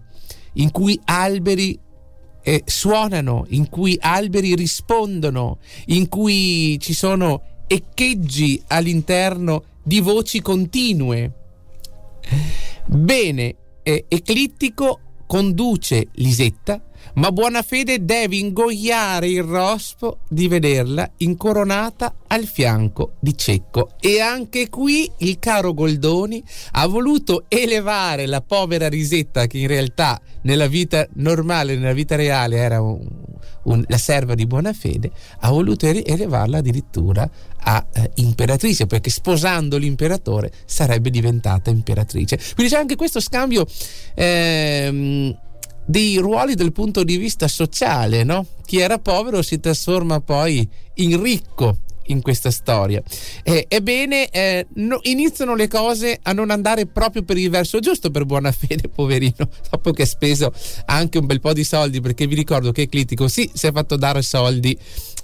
in 0.53 0.71
cui 0.71 0.99
alberi 1.05 1.79
eh, 2.43 2.61
suonano, 2.65 3.45
in 3.49 3.69
cui 3.69 3.97
alberi 3.99 4.55
rispondono, 4.55 5.59
in 5.87 6.09
cui 6.09 6.77
ci 6.79 6.93
sono 6.93 7.41
echeggi 7.67 8.61
all'interno 8.67 9.63
di 9.83 9.99
voci 9.99 10.41
continue. 10.41 11.31
Bene, 12.85 13.55
eh, 13.83 14.05
Eclittico 14.07 14.99
conduce 15.25 16.07
Lisetta 16.13 16.81
ma 17.15 17.31
buona 17.31 17.61
fede 17.61 18.03
deve 18.03 18.37
ingoiare 18.37 19.27
il 19.27 19.43
rospo 19.43 20.19
di 20.27 20.47
vederla 20.47 21.09
incoronata 21.17 22.13
al 22.27 22.45
fianco 22.45 23.13
di 23.19 23.37
Cecco. 23.37 23.91
E 23.99 24.19
anche 24.19 24.69
qui 24.69 25.09
il 25.19 25.39
caro 25.39 25.73
Goldoni 25.73 26.43
ha 26.71 26.87
voluto 26.87 27.45
elevare 27.47 28.25
la 28.25 28.41
povera 28.41 28.89
Risetta, 28.89 29.47
che 29.47 29.59
in 29.59 29.67
realtà 29.67 30.19
nella 30.41 30.67
vita 30.67 31.07
normale, 31.13 31.75
nella 31.75 31.93
vita 31.93 32.15
reale 32.15 32.57
era 32.57 32.81
un, 32.81 33.07
un, 33.63 33.83
la 33.87 33.97
serva 33.97 34.35
di 34.35 34.45
buona 34.45 34.73
fede, 34.73 35.11
ha 35.39 35.49
voluto 35.49 35.85
elevarla 35.85 36.57
addirittura 36.57 37.29
a 37.65 37.85
eh, 37.93 38.11
imperatrice, 38.15 38.87
perché 38.87 39.09
sposando 39.09 39.77
l'imperatore 39.77 40.51
sarebbe 40.65 41.09
diventata 41.09 41.69
imperatrice. 41.69 42.37
Quindi 42.55 42.73
c'è 42.73 42.79
anche 42.79 42.95
questo 42.95 43.19
scambio. 43.19 43.65
Ehm, 44.15 45.37
dei 45.85 46.17
ruoli 46.17 46.55
dal 46.55 46.71
punto 46.71 47.03
di 47.03 47.17
vista 47.17 47.47
sociale, 47.47 48.23
no? 48.23 48.45
Chi 48.65 48.79
era 48.79 48.99
povero 48.99 49.41
si 49.41 49.59
trasforma 49.59 50.19
poi 50.21 50.67
in 50.95 51.21
ricco 51.21 51.77
in 52.07 52.21
questa 52.21 52.51
storia. 52.51 53.01
Eh, 53.43 53.65
ebbene, 53.67 54.29
eh, 54.29 54.67
no, 54.75 54.99
iniziano 55.03 55.55
le 55.55 55.67
cose 55.67 56.19
a 56.21 56.33
non 56.33 56.49
andare 56.49 56.85
proprio 56.85 57.23
per 57.23 57.37
il 57.37 57.49
verso 57.49 57.79
giusto 57.79 58.11
per 58.11 58.25
buona 58.25 58.51
fede, 58.51 58.89
poverino, 58.93 59.49
dopo 59.69 59.91
che 59.91 60.03
ha 60.03 60.07
speso 60.07 60.53
anche 60.85 61.17
un 61.17 61.25
bel 61.25 61.39
po' 61.39 61.53
di 61.53 61.63
soldi, 61.63 62.01
perché 62.01 62.27
vi 62.27 62.35
ricordo 62.35 62.71
che 62.71 62.81
Eclitico 62.83 63.27
sì, 63.27 63.49
si 63.53 63.67
è 63.67 63.71
fatto 63.71 63.95
dare 63.95 64.21
soldi 64.21 64.77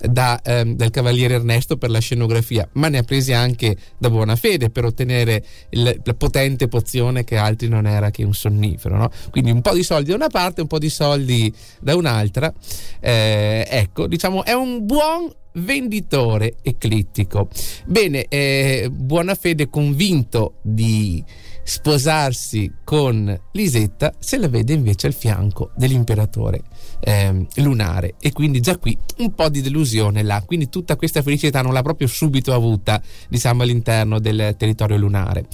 da, 0.07 0.39
ehm, 0.41 0.75
dal 0.75 0.91
cavaliere 0.91 1.35
Ernesto 1.35 1.77
per 1.77 1.89
la 1.89 1.99
scenografia, 1.99 2.67
ma 2.73 2.87
ne 2.87 2.99
ha 2.99 3.03
presi 3.03 3.33
anche 3.33 3.75
da 3.97 4.09
buona 4.09 4.35
fede 4.35 4.69
per 4.69 4.85
ottenere 4.85 5.43
il, 5.71 6.01
la 6.03 6.13
potente 6.13 6.67
pozione 6.67 7.23
che 7.23 7.35
altri 7.35 7.67
non 7.67 7.85
era 7.85 8.09
che 8.11 8.23
un 8.23 8.33
sonnifero. 8.33 8.95
No? 8.95 9.11
Quindi 9.29 9.51
un 9.51 9.61
po' 9.61 9.73
di 9.73 9.83
soldi 9.83 10.09
da 10.09 10.15
una 10.15 10.29
parte, 10.29 10.61
un 10.61 10.67
po' 10.67 10.79
di 10.79 10.89
soldi 10.89 11.53
da 11.79 11.95
un'altra. 11.95 12.51
Eh, 12.99 13.67
ecco, 13.69 14.07
diciamo, 14.07 14.45
è 14.45 14.53
un 14.53 14.85
buon 14.85 15.31
venditore 15.59 16.55
eclittico. 16.61 17.49
Bene, 17.85 18.25
eh, 18.27 18.89
buona 18.91 19.35
fede 19.35 19.69
convinto 19.69 20.55
di 20.61 21.23
sposarsi 21.69 22.71
con 22.83 23.39
Lisetta 23.51 24.13
se 24.17 24.37
la 24.37 24.47
vede 24.47 24.73
invece 24.73 25.05
al 25.05 25.13
fianco 25.13 25.69
dell'imperatore 25.75 26.63
eh, 26.99 27.45
lunare 27.57 28.15
e 28.19 28.31
quindi 28.31 28.59
già 28.59 28.75
qui 28.77 28.97
un 29.17 29.35
po' 29.35 29.49
di 29.49 29.61
delusione 29.61 30.23
là, 30.23 30.41
quindi 30.43 30.69
tutta 30.69 30.95
questa 30.95 31.21
felicità 31.21 31.61
non 31.61 31.73
l'ha 31.73 31.83
proprio 31.83 32.07
subito 32.07 32.55
avuta 32.55 32.99
diciamo 33.27 33.61
all'interno 33.61 34.19
del 34.19 34.55
territorio 34.57 34.97
lunare. 34.97 35.45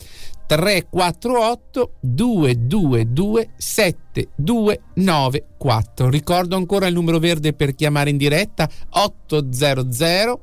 348 0.48 1.98
222 2.00 3.50
7294. 3.58 6.10
Ricordo 6.10 6.56
ancora 6.56 6.88
il 6.88 6.94
numero 6.94 7.20
verde 7.20 7.54
per 7.54 7.76
chiamare 7.76 8.10
in 8.10 8.18
diretta 8.18 8.68
800 8.90 10.42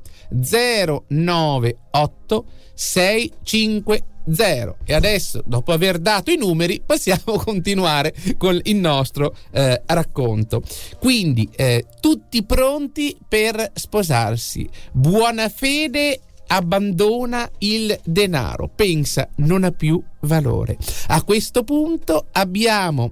098 1.07 2.45
650. 4.25 4.77
E 4.85 4.93
adesso, 4.93 5.41
dopo 5.45 5.71
aver 5.71 5.99
dato 5.99 6.31
i 6.31 6.37
numeri, 6.37 6.81
possiamo 6.85 7.37
continuare 7.43 8.13
con 8.37 8.59
il 8.63 8.75
nostro 8.75 9.35
eh, 9.51 9.81
racconto. 9.85 10.61
Quindi, 10.99 11.49
eh, 11.55 11.85
tutti 11.99 12.43
pronti 12.43 13.15
per 13.27 13.71
sposarsi. 13.73 14.67
Buona 14.91 15.49
fede 15.49 16.19
abbandona 16.47 17.49
il 17.59 17.97
denaro, 18.03 18.69
pensa 18.73 19.27
non 19.37 19.63
ha 19.63 19.71
più 19.71 20.01
valore. 20.21 20.77
A 21.07 21.23
questo 21.23 21.63
punto 21.63 22.27
abbiamo 22.31 23.11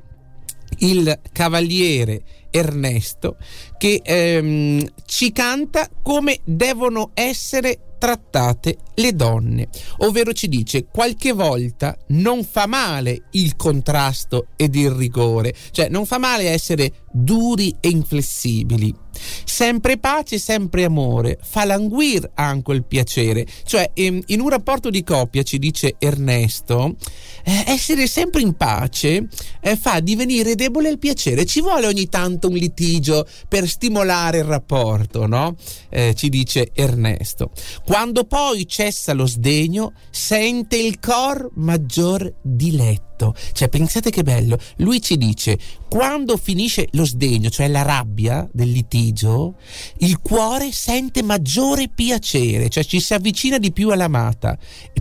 il 0.80 1.20
cavaliere 1.32 2.24
Ernesto 2.50 3.38
che 3.78 4.02
ehm, 4.04 4.86
ci 5.06 5.32
canta 5.32 5.90
come 6.02 6.40
devono 6.44 7.10
essere 7.16 7.93
trattate 8.04 8.80
le 8.96 9.16
donne, 9.16 9.70
ovvero 10.00 10.34
ci 10.34 10.50
dice 10.50 10.88
qualche 10.92 11.32
volta 11.32 11.98
non 12.08 12.44
fa 12.44 12.68
male 12.68 13.28
il 13.32 13.56
contrasto 13.56 14.48
ed 14.58 14.76
il 14.76 14.92
rigore, 14.92 15.56
cioè 15.72 15.88
non 15.88 16.06
fa 16.06 16.18
male 16.18 16.50
essere 16.50 16.92
duri 17.10 17.74
e 17.80 17.88
inflessibili. 17.88 19.03
Sempre 19.44 19.98
pace, 19.98 20.40
sempre 20.40 20.84
amore, 20.84 21.38
fa 21.42 21.66
languir 21.66 22.32
anche 22.36 22.72
il 22.74 22.84
piacere. 22.84 23.46
Cioè, 23.66 23.92
in 23.96 24.40
un 24.40 24.50
rapporto 24.50 24.90
di 24.90 25.04
coppia, 25.04 25.44
ci 25.44 25.60
dice 25.60 25.96
Ernesto, 26.00 26.96
eh, 27.44 27.64
essere 27.68 28.08
sempre 28.08 28.42
in 28.42 28.54
pace 28.56 29.28
eh, 29.62 29.76
fa 29.76 30.00
divenire 30.00 30.56
debole 30.56 30.90
il 30.90 31.00
piacere. 31.00 31.46
Ci 31.46 31.62
vuole 31.62 31.88
ogni 31.88 32.08
tanto 32.10 32.48
un 32.48 32.56
litigio 32.56 33.28
per 33.48 33.68
stimolare 33.68 34.40
il 34.40 34.46
rapporto, 34.46 35.28
no? 35.28 35.56
Eh, 35.90 36.14
ci 36.16 36.30
dice 36.30 36.70
Ernesto. 36.74 37.52
Quando 37.86 38.26
poi 38.26 38.68
cessa 38.68 39.14
lo 39.14 39.26
sdegno, 39.26 39.94
sente 40.10 40.78
il 40.78 41.00
cor 41.00 41.50
maggior 41.56 42.34
diletto 42.42 43.13
fatto. 43.14 43.36
Cioè, 43.54 43.70
pensate 43.70 44.10
che 44.10 44.24
bello. 44.24 44.58
Lui 44.78 45.02
ci 45.02 45.18
dice: 45.18 45.58
quando 45.88 46.38
finisce 46.38 46.88
lo 46.92 47.06
sdegno, 47.06 47.50
cioè 47.50 47.68
la 47.68 47.84
rabbia 47.84 48.48
del 48.52 48.72
litigio, 48.72 49.56
il 50.00 50.20
cuore 50.20 50.72
sente 50.72 51.22
maggiore 51.24 51.90
piacere, 51.94 52.70
cioè 52.70 52.84
ci 52.84 53.00
si 53.00 53.14
avvicina 53.14 53.58
di 53.58 53.72
più 53.72 53.92
all'amata. 53.92 54.58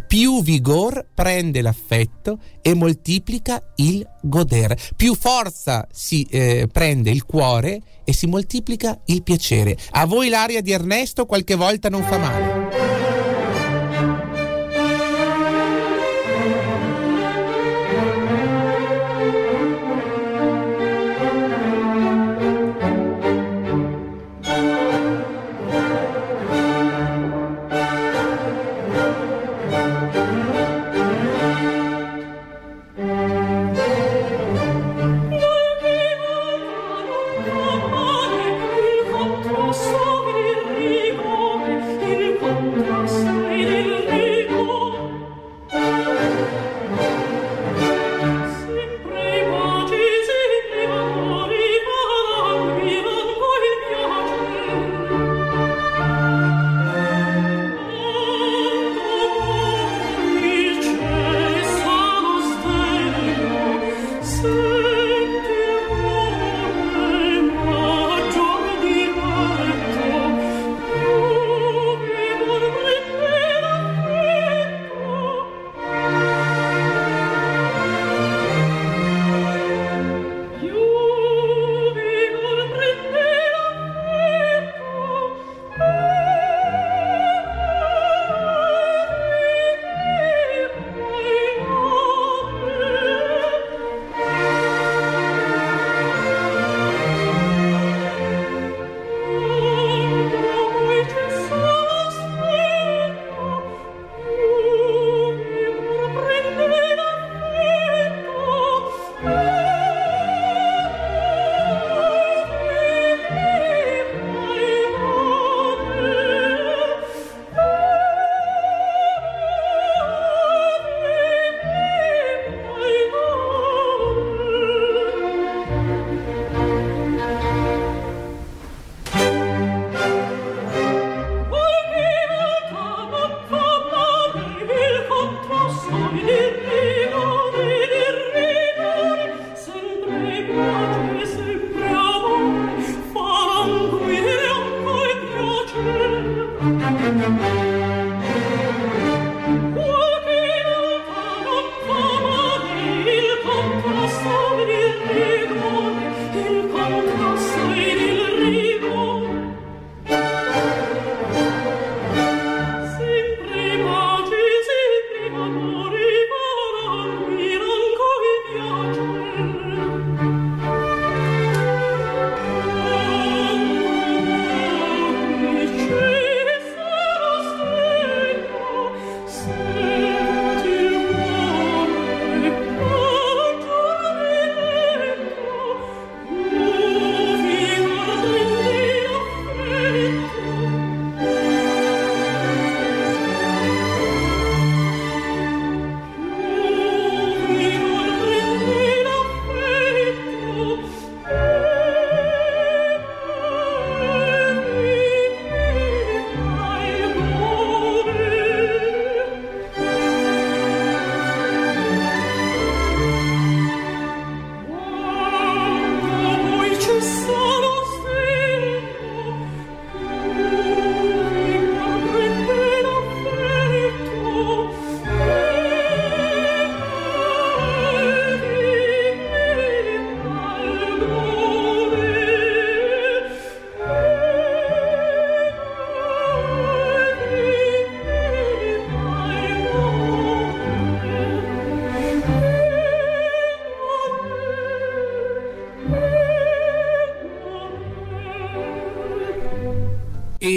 Più 0.07 0.43
vigor 0.43 1.07
prende 1.15 1.63
l'affetto 1.63 2.39
e 2.61 2.75
moltiplica 2.75 3.63
il 3.77 4.07
godere. 4.21 4.79
Più 4.95 5.15
forza 5.15 5.89
si 5.91 6.27
eh, 6.31 6.69
prende 6.71 7.11
il 7.11 7.25
cuore 7.25 7.81
e 8.05 8.13
si 8.13 8.27
moltiplica 8.27 9.01
il 9.07 9.23
piacere. 9.23 9.77
A 9.93 10.05
voi 10.05 10.29
l'aria 10.29 10.61
di 10.61 10.73
Ernesto 10.73 11.25
qualche 11.25 11.55
volta 11.55 11.89
non 11.89 12.03
fa 12.03 12.19
male. 12.19 13.02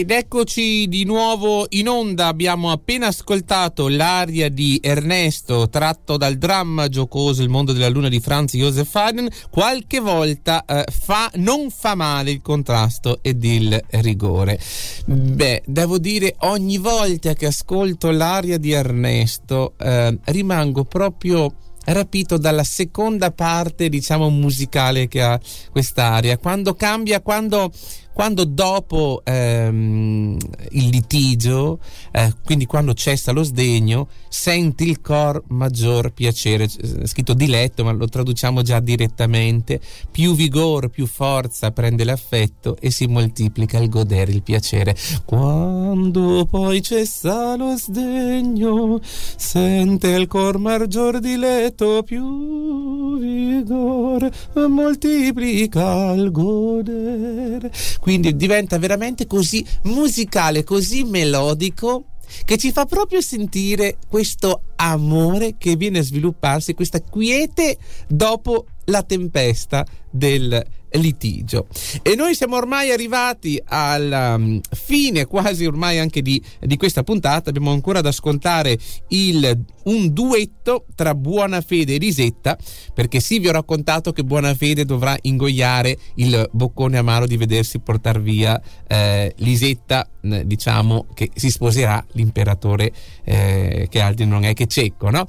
Ed 0.05 0.11
eccoci 0.11 0.87
di 0.87 1.03
nuovo 1.03 1.65
in 1.69 1.89
onda. 1.89 2.27
Abbiamo 2.27 2.69
appena 2.69 3.07
ascoltato 3.07 3.87
l'aria 3.87 4.49
di 4.49 4.79
Ernesto 4.79 5.67
tratto 5.67 6.15
dal 6.15 6.37
dramma 6.37 6.87
giocoso 6.89 7.41
Il 7.41 7.49
mondo 7.49 7.73
della 7.73 7.89
luna 7.89 8.07
di 8.07 8.19
Franz 8.19 8.53
Josef 8.53 8.93
Haydn. 8.93 9.27
Qualche 9.49 9.99
volta 9.99 10.63
eh, 10.63 10.85
fa, 10.91 11.31
non 11.37 11.71
fa 11.71 11.95
male 11.95 12.29
il 12.29 12.41
contrasto 12.43 13.17
ed 13.23 13.43
il 13.43 13.83
rigore. 13.89 14.59
Beh, 15.07 15.63
devo 15.65 15.97
dire, 15.97 16.35
ogni 16.41 16.77
volta 16.77 17.33
che 17.33 17.47
ascolto 17.47 18.11
l'aria 18.11 18.59
di 18.59 18.73
Ernesto 18.73 19.73
eh, 19.79 20.19
rimango 20.25 20.83
proprio 20.83 21.51
rapito 21.85 22.37
dalla 22.37 22.63
seconda 22.63 23.31
parte, 23.31 23.89
diciamo, 23.89 24.29
musicale 24.29 25.07
che 25.07 25.23
ha 25.23 25.39
quest'aria. 25.71 26.37
Quando 26.37 26.75
cambia, 26.75 27.21
quando 27.21 27.71
quando 28.15 28.45
dopo 28.45 29.23
ehm, 29.25 30.37
il 30.69 30.87
litigio, 30.87 31.79
eh, 32.13 32.33
quindi 32.45 32.65
quando 32.65 32.93
cessa 32.93 33.33
lo 33.33 33.43
sdegno, 33.43 34.07
senti 34.29 34.87
il 34.87 35.01
cor 35.01 35.43
maggior 35.47 36.13
piacere, 36.13 36.63
è 36.63 37.05
scritto 37.07 37.33
diletto 37.33 37.83
ma 37.83 37.91
lo 37.91 38.07
traduciamo 38.07 38.61
già 38.61 38.79
direttamente, 38.79 39.81
più 40.09 40.33
vigore, 40.33 40.87
più 40.87 41.07
forza 41.07 41.71
prende 41.71 42.05
l'affetto 42.05 42.77
e 42.79 42.89
si 42.89 43.05
moltiplica 43.05 43.79
il 43.79 43.89
godere, 43.89 44.31
il 44.31 44.43
piacere. 44.43 44.95
Quando 45.25 46.47
poi 46.49 46.81
cessa 46.81 47.57
lo 47.57 47.75
sdegno, 47.75 48.97
sente 49.03 50.07
il 50.07 50.27
cor 50.27 50.57
maggior 50.57 51.19
diletto, 51.19 52.01
più 52.03 53.19
vigore, 53.19 54.31
moltiplica 54.69 56.13
il 56.13 56.31
godere 56.31 57.71
quindi 58.05 58.35
diventa 58.35 58.77
veramente 58.77 59.25
così 59.25 59.65
musicale, 59.85 60.63
così 60.63 61.03
melodico 61.05 62.05
che 62.45 62.55
ci 62.55 62.71
fa 62.71 62.85
proprio 62.85 63.19
sentire 63.19 63.97
questo 64.07 64.61
amore 64.75 65.55
che 65.57 65.75
viene 65.75 65.97
a 65.97 66.03
svilupparsi, 66.03 66.75
questa 66.75 67.01
quiete 67.01 67.79
dopo 68.07 68.67
la 68.85 69.01
tempesta 69.01 69.83
del 70.11 70.63
litigio. 70.97 71.67
E 72.01 72.15
noi 72.15 72.35
siamo 72.35 72.55
ormai 72.55 72.91
arrivati 72.91 73.61
alla 73.65 74.35
um, 74.35 74.59
fine 74.71 75.25
quasi 75.25 75.65
ormai 75.65 75.99
anche 75.99 76.21
di, 76.21 76.41
di, 76.59 76.77
questa 76.77 77.03
puntata, 77.03 77.49
abbiamo 77.49 77.71
ancora 77.71 78.01
da 78.01 78.09
ascoltare 78.09 78.77
il, 79.09 79.65
un 79.83 80.13
duetto 80.13 80.85
tra 80.95 81.15
Buona 81.15 81.61
Fede 81.61 81.95
e 81.95 81.97
Lisetta, 81.97 82.57
perché 82.93 83.19
sì 83.19 83.39
vi 83.39 83.47
ho 83.47 83.51
raccontato 83.51 84.11
che 84.11 84.23
Buona 84.23 84.53
Fede 84.55 84.85
dovrà 84.85 85.17
ingoiare 85.21 85.97
il 86.15 86.49
boccone 86.51 86.97
amaro 86.97 87.25
di 87.25 87.37
vedersi 87.37 87.79
portare 87.79 88.19
via 88.19 88.61
eh, 88.87 89.33
Lisetta, 89.37 90.07
diciamo 90.21 91.07
che 91.13 91.29
si 91.35 91.51
sposerà 91.51 92.03
l'imperatore 92.13 92.91
eh, 93.23 93.87
che 93.89 93.99
altri 93.99 94.25
non 94.25 94.43
è 94.43 94.53
che 94.53 94.65
cieco, 94.67 95.09
no? 95.09 95.27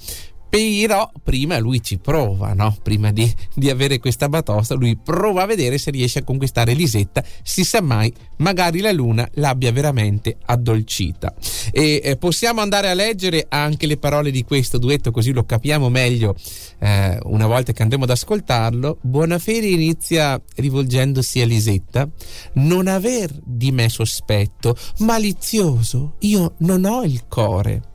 Però 0.48 1.10
prima 1.22 1.58
lui 1.58 1.82
ci 1.82 1.98
prova, 1.98 2.52
no? 2.54 2.76
prima 2.82 3.10
di, 3.10 3.30
di, 3.54 3.68
avere 3.68 3.98
questa 3.98 4.28
batosta, 4.28 4.74
lui 4.74 4.96
prova 4.96 5.42
a 5.42 5.46
vedere 5.46 5.76
se 5.76 5.90
riesce 5.90 6.20
a 6.20 6.24
conquistare 6.24 6.72
Lisetta, 6.72 7.22
si 7.42 7.64
sa 7.64 7.80
mai, 7.82 8.12
magari 8.38 8.80
la 8.80 8.92
luna 8.92 9.28
l'abbia 9.34 9.72
veramente 9.72 10.36
addolcita. 10.44 11.34
E 11.72 12.00
eh, 12.02 12.16
possiamo 12.16 12.60
andare 12.60 12.88
a 12.88 12.94
leggere 12.94 13.46
anche 13.48 13.86
le 13.86 13.96
parole 13.96 14.30
di 14.30 14.44
questo 14.44 14.78
duetto, 14.78 15.10
così 15.10 15.32
lo 15.32 15.44
capiamo 15.44 15.88
meglio 15.88 16.34
eh, 16.78 17.18
una 17.24 17.46
volta 17.46 17.72
che 17.72 17.82
andremo 17.82 18.04
ad 18.04 18.10
ascoltarlo. 18.10 18.98
Buonafede 19.00 19.66
inizia 19.66 20.40
rivolgendosi 20.56 21.40
a 21.40 21.46
Lisetta, 21.46 22.08
non 22.54 22.86
aver 22.86 23.30
di 23.44 23.72
me 23.72 23.88
sospetto, 23.88 24.76
malizioso, 24.98 26.14
io 26.20 26.54
non 26.58 26.84
ho 26.84 27.02
il 27.02 27.24
core 27.28 27.94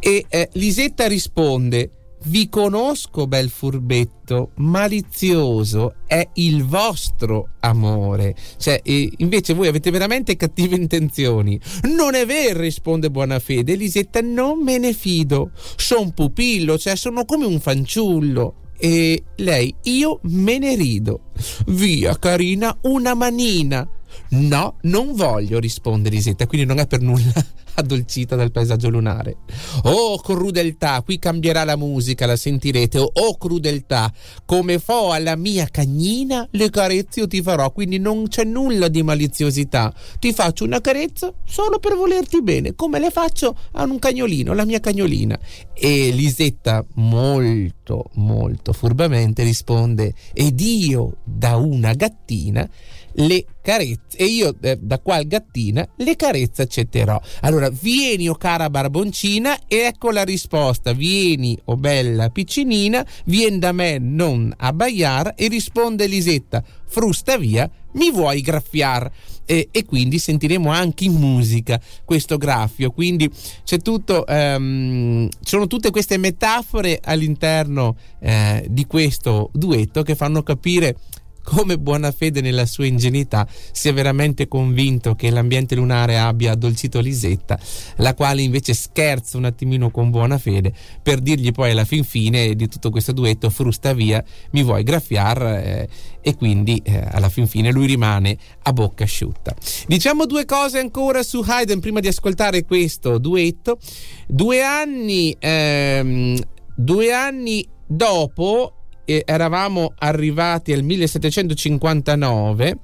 e 0.00 0.24
eh, 0.28 0.48
Lisetta 0.54 1.06
risponde: 1.06 1.90
Vi 2.24 2.48
conosco, 2.48 3.26
bel 3.26 3.48
furbetto, 3.50 4.50
malizioso 4.56 5.94
è 6.06 6.26
il 6.34 6.64
vostro 6.64 7.50
amore. 7.60 8.34
Cioè, 8.56 8.80
eh, 8.82 9.10
invece 9.18 9.54
voi 9.54 9.68
avete 9.68 9.90
veramente 9.90 10.36
cattive 10.36 10.76
intenzioni. 10.76 11.60
Non 11.94 12.14
è 12.14 12.26
vero, 12.26 12.60
risponde 12.60 13.10
Buonafede. 13.10 13.74
Lisetta, 13.74 14.20
non 14.20 14.62
me 14.62 14.78
ne 14.78 14.92
fido. 14.92 15.52
Sono 15.76 16.10
pupillo, 16.12 16.76
cioè 16.78 16.96
sono 16.96 17.24
come 17.24 17.46
un 17.46 17.60
fanciullo. 17.60 18.56
E 18.82 19.24
lei, 19.36 19.74
io 19.82 20.20
me 20.22 20.58
ne 20.58 20.74
rido. 20.74 21.32
Via, 21.66 22.18
carina, 22.18 22.76
una 22.82 23.14
manina. 23.14 23.86
No, 24.30 24.76
non 24.82 25.14
voglio, 25.14 25.58
risponde 25.58 26.08
Lisetta, 26.08 26.46
quindi 26.46 26.66
non 26.66 26.78
è 26.78 26.86
per 26.86 27.00
nulla 27.00 27.32
addolcita 27.74 28.36
dal 28.36 28.52
paesaggio 28.52 28.88
lunare. 28.88 29.38
Oh 29.84 30.18
crudeltà, 30.18 31.02
qui 31.02 31.18
cambierà 31.18 31.64
la 31.64 31.76
musica, 31.76 32.26
la 32.26 32.36
sentirete. 32.36 32.98
Oh, 32.98 33.36
crudeltà, 33.38 34.12
come 34.44 34.78
fo 34.78 35.12
alla 35.12 35.36
mia 35.36 35.66
cagnina, 35.70 36.46
le 36.52 36.70
carezze 36.70 37.20
io 37.20 37.26
ti 37.26 37.42
farò, 37.42 37.72
quindi 37.72 37.98
non 37.98 38.28
c'è 38.28 38.44
nulla 38.44 38.88
di 38.88 39.02
maliziosità. 39.02 39.92
Ti 40.18 40.32
faccio 40.32 40.64
una 40.64 40.80
carezza 40.80 41.32
solo 41.44 41.78
per 41.78 41.94
volerti 41.94 42.42
bene, 42.42 42.74
come 42.74 42.98
le 42.98 43.10
faccio 43.10 43.56
a 43.72 43.84
un 43.84 43.98
cagnolino, 43.98 44.54
la 44.54 44.64
mia 44.64 44.80
cagnolina. 44.80 45.38
E 45.74 46.10
Lisetta 46.10 46.84
molto, 46.94 48.10
molto 48.14 48.72
furbamente 48.72 49.42
risponde, 49.42 50.14
ed 50.32 50.60
io 50.60 51.16
da 51.24 51.56
una 51.56 51.94
gattina 51.94 52.68
le 53.14 53.44
carezze 53.62 54.16
e 54.16 54.24
io 54.24 54.54
eh, 54.60 54.78
da 54.80 54.98
qual 55.00 55.26
gattina 55.26 55.86
le 55.96 56.16
carezze 56.16 56.62
accetterò. 56.62 57.20
Allora, 57.40 57.70
vieni 57.70 58.28
o 58.28 58.32
oh 58.32 58.36
cara 58.36 58.70
barboncina 58.70 59.58
e 59.66 59.78
ecco 59.78 60.10
la 60.10 60.24
risposta. 60.24 60.92
Vieni 60.92 61.58
o 61.64 61.72
oh 61.72 61.76
bella 61.76 62.30
piccinina, 62.30 63.06
vieni 63.24 63.58
da 63.58 63.72
me 63.72 63.98
non 63.98 64.52
abbaiar 64.56 65.34
e 65.36 65.48
risponde 65.48 66.06
Lisetta, 66.06 66.62
frusta 66.86 67.36
via, 67.36 67.70
mi 67.92 68.10
vuoi 68.10 68.40
graffiar? 68.40 69.10
E, 69.44 69.66
e, 69.72 69.84
quindi 69.84 70.20
sentiremo 70.20 70.70
anche 70.70 71.04
in 71.04 71.14
musica 71.14 71.80
questo 72.04 72.36
graffio. 72.36 72.92
Quindi 72.92 73.28
c'è 73.64 73.78
tutto, 73.78 74.24
um, 74.28 75.28
ci 75.28 75.38
sono 75.48 75.66
tutte 75.66 75.90
queste 75.90 76.18
metafore 76.18 77.00
all'interno 77.02 77.96
eh, 78.20 78.64
di 78.70 78.86
questo 78.86 79.50
duetto 79.52 80.02
che 80.02 80.14
fanno 80.14 80.44
capire 80.44 80.96
come 81.42 81.78
buona 81.78 82.12
fede 82.12 82.40
nella 82.40 82.66
sua 82.66 82.86
ingenuità 82.86 83.46
sia 83.72 83.92
veramente 83.92 84.48
convinto 84.48 85.14
che 85.14 85.30
l'ambiente 85.30 85.74
lunare 85.74 86.18
abbia 86.18 86.52
addolcito 86.52 87.00
Lisetta, 87.00 87.58
la 87.96 88.14
quale 88.14 88.42
invece 88.42 88.74
scherza 88.74 89.36
un 89.36 89.44
attimino 89.44 89.90
con 89.90 90.10
buona 90.10 90.38
fede 90.38 90.72
per 91.02 91.20
dirgli 91.20 91.52
poi 91.52 91.70
alla 91.70 91.84
fin 91.84 92.04
fine 92.04 92.54
di 92.54 92.68
tutto 92.68 92.90
questo 92.90 93.12
duetto 93.12 93.50
frusta 93.50 93.92
via, 93.92 94.22
mi 94.52 94.62
vuoi 94.62 94.82
graffiar 94.82 95.42
eh, 95.42 95.88
e 96.20 96.36
quindi 96.36 96.80
eh, 96.84 97.02
alla 97.10 97.28
fin 97.28 97.46
fine 97.46 97.70
lui 97.72 97.86
rimane 97.86 98.36
a 98.62 98.72
bocca 98.72 99.04
asciutta. 99.04 99.54
Diciamo 99.86 100.26
due 100.26 100.44
cose 100.44 100.78
ancora 100.78 101.22
su 101.22 101.42
Haydn 101.46 101.80
prima 101.80 102.00
di 102.00 102.08
ascoltare 102.08 102.64
questo 102.64 103.18
duetto. 103.18 103.78
Due 104.26 104.62
anni, 104.62 105.34
ehm, 105.38 106.38
due 106.76 107.12
anni 107.12 107.66
dopo 107.86 108.79
eh, 109.10 109.22
eravamo 109.26 109.94
arrivati 109.98 110.72
al 110.72 110.82
1759, 110.82 112.78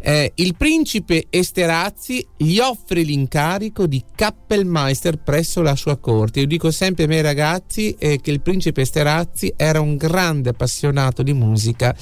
eh, 0.00 0.32
il 0.36 0.56
principe 0.56 1.26
Esterhazy 1.28 2.26
gli 2.36 2.58
offre 2.58 3.02
l'incarico 3.02 3.86
di 3.86 4.02
Kappelmeister 4.14 5.18
presso 5.18 5.62
la 5.62 5.76
sua 5.76 5.96
corte. 5.96 6.40
Io 6.40 6.46
dico 6.46 6.70
sempre 6.70 7.04
ai 7.04 7.08
miei 7.08 7.22
ragazzi 7.22 7.94
eh, 7.98 8.20
che 8.20 8.30
il 8.30 8.40
principe 8.40 8.82
Esterhazy 8.82 9.52
era 9.56 9.80
un 9.80 9.96
grande 9.96 10.50
appassionato 10.50 11.22
di 11.22 11.32
musica 11.32 11.94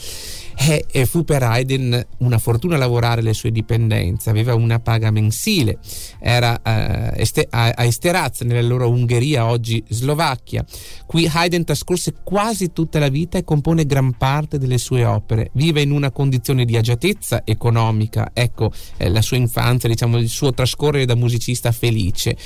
e, 0.56 0.84
e 0.90 1.06
fu 1.06 1.24
per 1.24 1.42
Haydn 1.42 2.06
una 2.18 2.38
fortuna 2.38 2.76
lavorare 2.76 3.22
le 3.22 3.34
sue 3.34 3.50
dipendenze, 3.50 4.30
aveva 4.30 4.54
una 4.54 4.78
paga 4.78 5.10
mensile, 5.10 5.78
era 6.20 6.60
uh, 6.62 7.18
este, 7.18 7.46
a, 7.50 7.72
a 7.76 7.84
Esteraz 7.84 8.40
nella 8.42 8.62
loro 8.62 8.88
Ungheria, 8.88 9.46
oggi 9.46 9.82
Slovacchia. 9.88 10.64
Qui 11.06 11.30
Haydn 11.32 11.64
trascorse 11.64 12.14
quasi 12.22 12.72
tutta 12.72 12.98
la 12.98 13.08
vita 13.08 13.38
e 13.38 13.44
compone 13.44 13.86
gran 13.86 14.16
parte 14.16 14.58
delle 14.58 14.78
sue 14.78 15.04
opere. 15.04 15.50
Vive 15.54 15.82
in 15.82 15.90
una 15.90 16.10
condizione 16.10 16.64
di 16.64 16.76
agiatezza 16.76 17.42
economica, 17.44 18.30
ecco 18.32 18.72
eh, 18.96 19.08
la 19.10 19.22
sua 19.22 19.36
infanzia, 19.36 19.88
diciamo 19.88 20.18
il 20.18 20.28
suo 20.28 20.52
trascorrere 20.52 21.04
da 21.04 21.14
musicista 21.14 21.72
felice. 21.72 22.36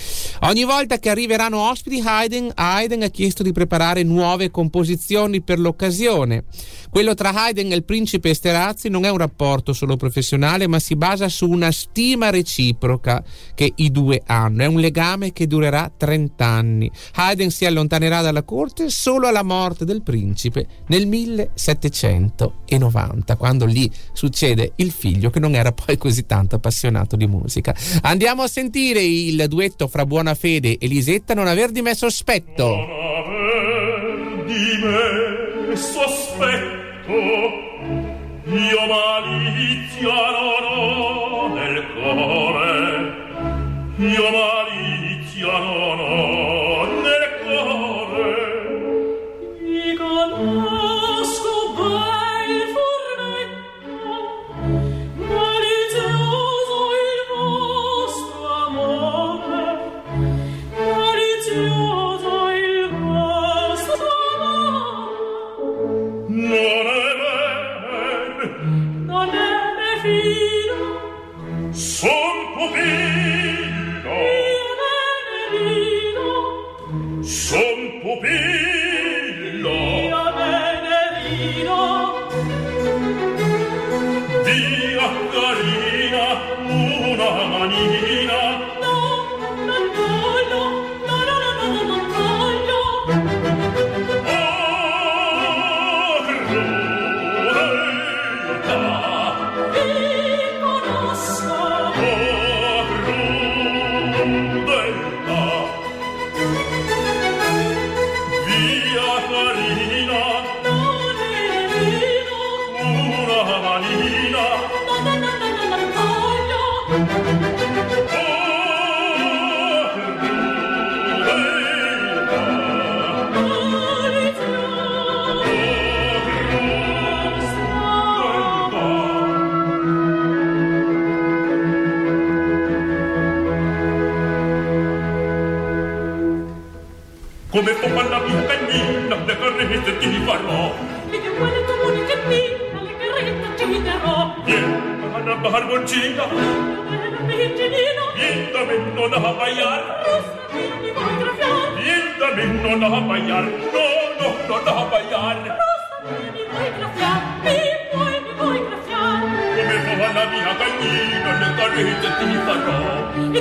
Ogni 0.43 0.65
volta 0.65 0.99
che 0.99 1.11
arriveranno 1.11 1.69
ospiti 1.69 2.03
Haydn, 2.05 2.51
Haydn 2.55 3.03
ha 3.03 3.09
chiesto 3.09 3.43
di 3.43 3.53
preparare 3.53 4.03
nuove 4.03 4.51
composizioni 4.51 5.41
per 5.41 5.59
l'occasione. 5.59 6.45
Quello 6.91 7.15
tra 7.15 7.33
Haydn 7.35 7.73
e 7.73 7.75
il 7.75 7.85
principe 7.99 8.19
principe 8.19 8.31
Esterhazy 8.31 8.89
non 8.89 9.05
è 9.05 9.11
un 9.11 9.19
rapporto 9.19 9.73
solo 9.73 9.97
professionale, 9.97 10.69
ma 10.69 10.79
si 10.79 10.95
basa 10.97 11.29
su 11.29 11.49
una 11.49 11.73
stima 11.73 12.31
reciproca 12.31 13.23
che 13.55 13.73
i 13.77 13.91
due 13.91 14.23
hanno. 14.27 14.63
È 14.63 14.67
un 14.67 14.81
legame 14.81 15.33
che 15.33 15.47
durerà 15.47 15.91
30 15.95 16.45
anni. 16.45 16.91
Haydn 17.15 17.51
si 17.51 17.65
allontanerà 17.67 18.23
dalla 18.23 18.45
corte 18.45 18.91
solo 18.91 19.27
alla 19.27 19.43
morte 19.43 19.85
del 19.85 20.03
principe 20.03 20.67
nel 20.87 21.07
1790, 21.07 23.37
quando 23.37 23.67
lì 23.67 23.91
succede 24.13 24.73
il 24.77 24.91
figlio 24.91 25.29
che 25.31 25.41
non 25.41 25.55
era 25.55 25.73
poi 25.73 25.99
così 25.99 26.25
tanto 26.25 26.55
appassionato 26.57 27.17
di 27.17 27.27
musica. 27.27 27.75
Andiamo 28.03 28.43
a 28.43 28.49
sentire 28.49 29.03
il 29.03 29.45
duetto 29.49 29.89
fra 29.89 30.07
Buonafede 30.07 30.79
e 30.79 30.87
Lisetta 30.87 31.35
non 31.35 31.47
aver 31.47 31.71
di 31.71 31.83
me 31.83 31.95
sospetto. 31.95 32.69
Non 32.69 32.89
aver 33.27 34.45
di 34.47 34.79
me 35.67 35.77
sospetto 35.77 37.68
io 38.51 38.87
malizia 38.87 40.31
non 40.31 40.65
ho 40.65 41.55
nel 41.55 41.87
cuore. 41.93 42.77
Io 43.97 44.31
malizia 44.31 44.78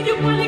E 0.07 0.15
che 0.21 0.46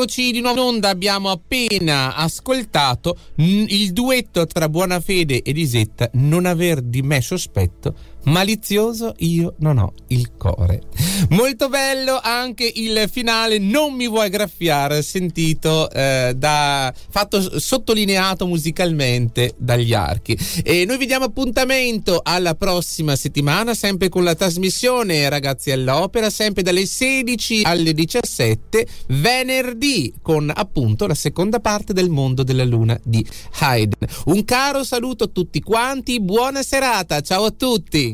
eccoci 0.00 0.32
di 0.32 0.40
nuovo 0.40 0.60
in 0.62 0.66
onda, 0.66 0.88
abbiamo 0.88 1.30
appena 1.30 2.16
ascoltato 2.16 3.18
il 3.34 3.92
duetto 3.92 4.46
tra 4.46 4.66
Buonafede 4.66 5.42
e 5.42 5.52
Lisetta, 5.52 6.08
non 6.14 6.46
aver 6.46 6.80
di 6.80 7.02
me 7.02 7.20
sospetto, 7.20 7.94
malizioso 8.24 9.14
io 9.18 9.54
non 9.58 9.78
ho 9.78 9.92
il 10.08 10.32
cuore. 10.36 10.82
Molto 11.30 11.68
bello 11.68 12.18
anche 12.20 12.70
il 12.74 13.08
finale, 13.10 13.58
non 13.58 13.94
mi 13.94 14.08
vuoi 14.08 14.30
graffiare, 14.30 15.02
sentito, 15.02 15.90
eh, 15.90 16.32
da, 16.36 16.92
fatto 17.10 17.58
sottolineato 17.58 18.46
musicalmente 18.46 19.54
dagli 19.56 19.92
archi. 19.92 20.36
E 20.62 20.84
noi 20.84 20.98
vi 20.98 21.06
diamo 21.06 21.26
appuntamento 21.26 22.20
alla 22.22 22.54
prossima 22.54 23.16
settimana, 23.16 23.74
sempre 23.74 24.08
con 24.08 24.24
la 24.24 24.34
trasmissione 24.34 25.28
Ragazzi 25.28 25.70
all'Opera, 25.70 26.30
sempre 26.30 26.62
dalle 26.62 26.86
16 26.86 27.62
alle 27.62 27.92
17, 27.92 28.86
venerdì, 29.08 30.12
con 30.20 30.50
appunto 30.54 31.06
la 31.06 31.14
seconda 31.14 31.60
parte 31.60 31.92
del 31.92 32.10
mondo 32.10 32.42
della 32.42 32.64
luna 32.64 32.98
di 33.04 33.24
Haydn. 33.60 34.06
Un 34.26 34.44
caro 34.44 34.84
saluto 34.84 35.24
a 35.24 35.28
tutti 35.28 35.60
quanti, 35.60 36.20
buona 36.20 36.62
serata, 36.62 37.20
ciao 37.20 37.44
a 37.44 37.50
tutti! 37.50 38.09